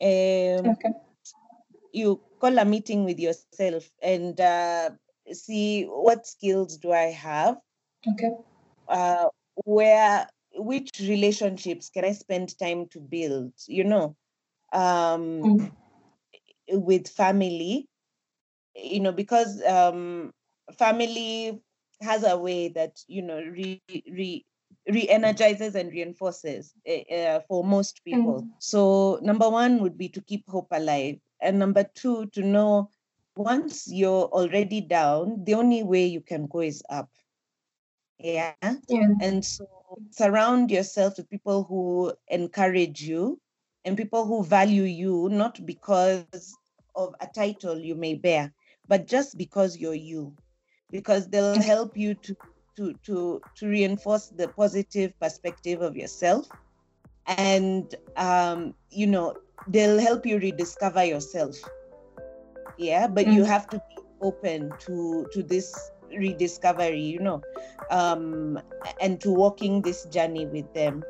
Um, 0.01 0.77
Okay. 0.77 0.93
you 1.93 2.23
call 2.41 2.59
a 2.59 2.65
meeting 2.65 3.05
with 3.05 3.19
yourself 3.19 3.91
and 4.03 4.41
uh, 4.41 4.91
see 5.33 5.85
what 5.85 6.27
skills 6.27 6.79
do 6.79 6.93
I 6.93 7.11
have, 7.11 7.59
Okay. 8.09 8.37
uh, 8.89 9.29
where 9.65 10.29
which 10.55 10.91
relationships 11.01 11.91
can 11.91 12.05
I 12.05 12.13
spend 12.13 12.59
time 12.59 12.89
to 12.89 13.01
build, 13.01 13.53
you 13.67 13.85
know, 13.85 14.17
um, 14.73 15.53
Mm. 15.53 15.71
with 16.71 17.09
family, 17.09 17.87
you 18.75 19.01
know, 19.01 19.13
because 19.13 19.63
um, 19.65 20.33
family 20.79 21.61
has 22.01 22.25
a 22.25 22.39
way 22.39 22.69
that 22.71 23.01
you 23.09 23.23
know 23.23 23.41
re, 23.41 23.81
re 23.91 24.45
re-energizes 24.89 25.75
and 25.75 25.93
reinforces 25.93 26.73
uh, 26.89 27.41
for 27.47 27.63
most 27.63 28.03
people. 28.05 28.47
So 28.59 29.19
number 29.23 29.49
one 29.49 29.81
would 29.83 29.99
be 29.99 30.09
to 30.09 30.21
keep 30.23 30.49
hope 30.49 30.69
alive, 30.71 31.19
and 31.41 31.59
number 31.59 31.85
two 31.95 32.27
to 32.27 32.43
know 32.43 32.91
once 33.37 33.87
you're 33.87 34.25
already 34.25 34.81
down, 34.81 35.45
the 35.45 35.55
only 35.55 35.83
way 35.83 36.07
you 36.07 36.21
can 36.21 36.47
go 36.47 36.61
is 36.61 36.83
up. 36.91 37.09
Yeah. 38.19 38.55
Yeah. 38.89 39.09
And 39.23 39.45
so 39.45 39.67
surround 40.11 40.71
yourself 40.71 41.17
with 41.17 41.31
people 41.31 41.63
who 41.63 42.13
encourage 42.29 43.03
you 43.03 43.41
and 43.85 43.97
people 43.97 44.27
who 44.27 44.43
value 44.43 44.83
you, 44.83 45.29
not 45.31 45.65
because 45.65 46.27
of 46.97 47.15
a 47.21 47.29
title 47.33 47.79
you 47.79 47.95
may 47.95 48.15
bear, 48.15 48.53
but 48.89 49.07
just 49.07 49.39
because 49.39 49.77
you're 49.77 49.95
you. 49.95 50.35
Because 50.91 51.29
they'll 51.29 51.63
help 51.63 51.97
you 51.97 52.15
to 52.15 52.37
to 52.79 52.95
to 53.07 53.43
to 53.59 53.69
reinforce 53.69 54.29
the 54.31 54.49
positive 54.49 55.19
perspective 55.21 55.83
of 55.83 55.97
yourself. 55.97 56.49
And 57.27 57.95
um, 58.17 58.75
you 58.91 59.07
know, 59.07 59.35
they'll 59.69 60.01
help 60.01 60.27
you 60.27 60.39
rediscover 60.39 61.05
yourself. 61.05 61.57
Yeah, 62.79 63.09
but 63.09 63.31
you 63.33 63.45
Mm. 63.45 63.45
have 63.45 63.69
to 63.71 63.79
be 63.79 64.03
open 64.23 64.77
to 64.87 65.27
to 65.33 65.43
this 65.43 65.93
rediscovery, 66.17 67.01
you 67.01 67.21
know, 67.21 67.43
um, 67.91 68.61
and 69.01 69.21
to 69.23 69.31
walking 69.33 69.83
this 69.83 70.05
journey 70.07 70.47
with 70.47 70.73
them. 70.75 71.05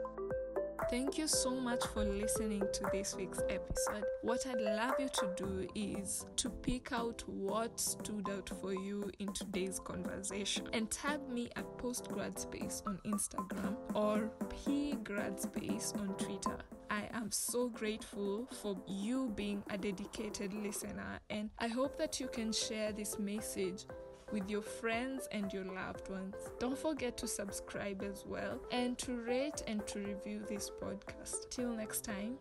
Thank 0.91 1.19
you 1.19 1.29
so 1.29 1.51
much 1.51 1.85
for 1.89 2.03
listening 2.03 2.63
to 2.73 2.89
this 2.91 3.15
week's 3.15 3.43
episode. 3.51 4.05
What 4.23 4.47
I'd 4.47 4.59
love 4.59 4.95
you 4.99 5.11
to 5.11 5.35
do 5.37 5.69
is 5.75 6.25
to 6.37 6.49
pick 6.49 6.93
out 6.93 7.23
what 7.27 7.79
stood 7.79 8.27
out 8.31 8.51
for 8.63 8.73
you 8.73 9.11
in 9.19 9.31
today's 9.35 9.79
conversation 9.81 10.67
and 10.73 10.91
tag 10.91 11.21
me 11.29 11.51
at 11.57 11.67
postgradspace 11.77 12.87
on 12.87 12.99
Instagram 13.05 13.77
or 13.95 14.31
pgradspace 14.49 15.95
on 15.99 16.15
Twitter. 16.15 16.57
I 16.89 17.03
am 17.13 17.31
so 17.33 17.69
grateful 17.69 18.49
for 18.63 18.75
you 18.87 19.31
being 19.37 19.63
a 19.69 19.77
dedicated 19.77 20.55
listener, 20.55 21.21
and 21.29 21.51
I 21.59 21.69
hope 21.69 21.99
that 21.99 22.19
you 22.19 22.29
can 22.29 22.51
share 22.51 22.93
this 22.93 23.19
message 23.19 23.85
with 24.33 24.49
your 24.49 24.63
friends 24.63 25.29
and 25.33 25.53
your 25.53 25.65
loved 25.65 26.09
ones. 26.09 26.35
Don't 26.59 26.79
forget 26.79 27.17
to 27.19 27.27
subscribe 27.27 28.03
as 28.03 28.25
well 28.27 28.61
and 28.71 28.99
to 28.99 29.17
rate 29.17 29.63
and 29.67 29.87
to 29.87 30.01
review 30.01 30.45
this 30.49 30.71
podcast. 30.71 31.51
Till 31.51 31.73
next 31.73 32.05
time, 32.05 32.39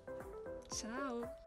ciao. 0.76 1.47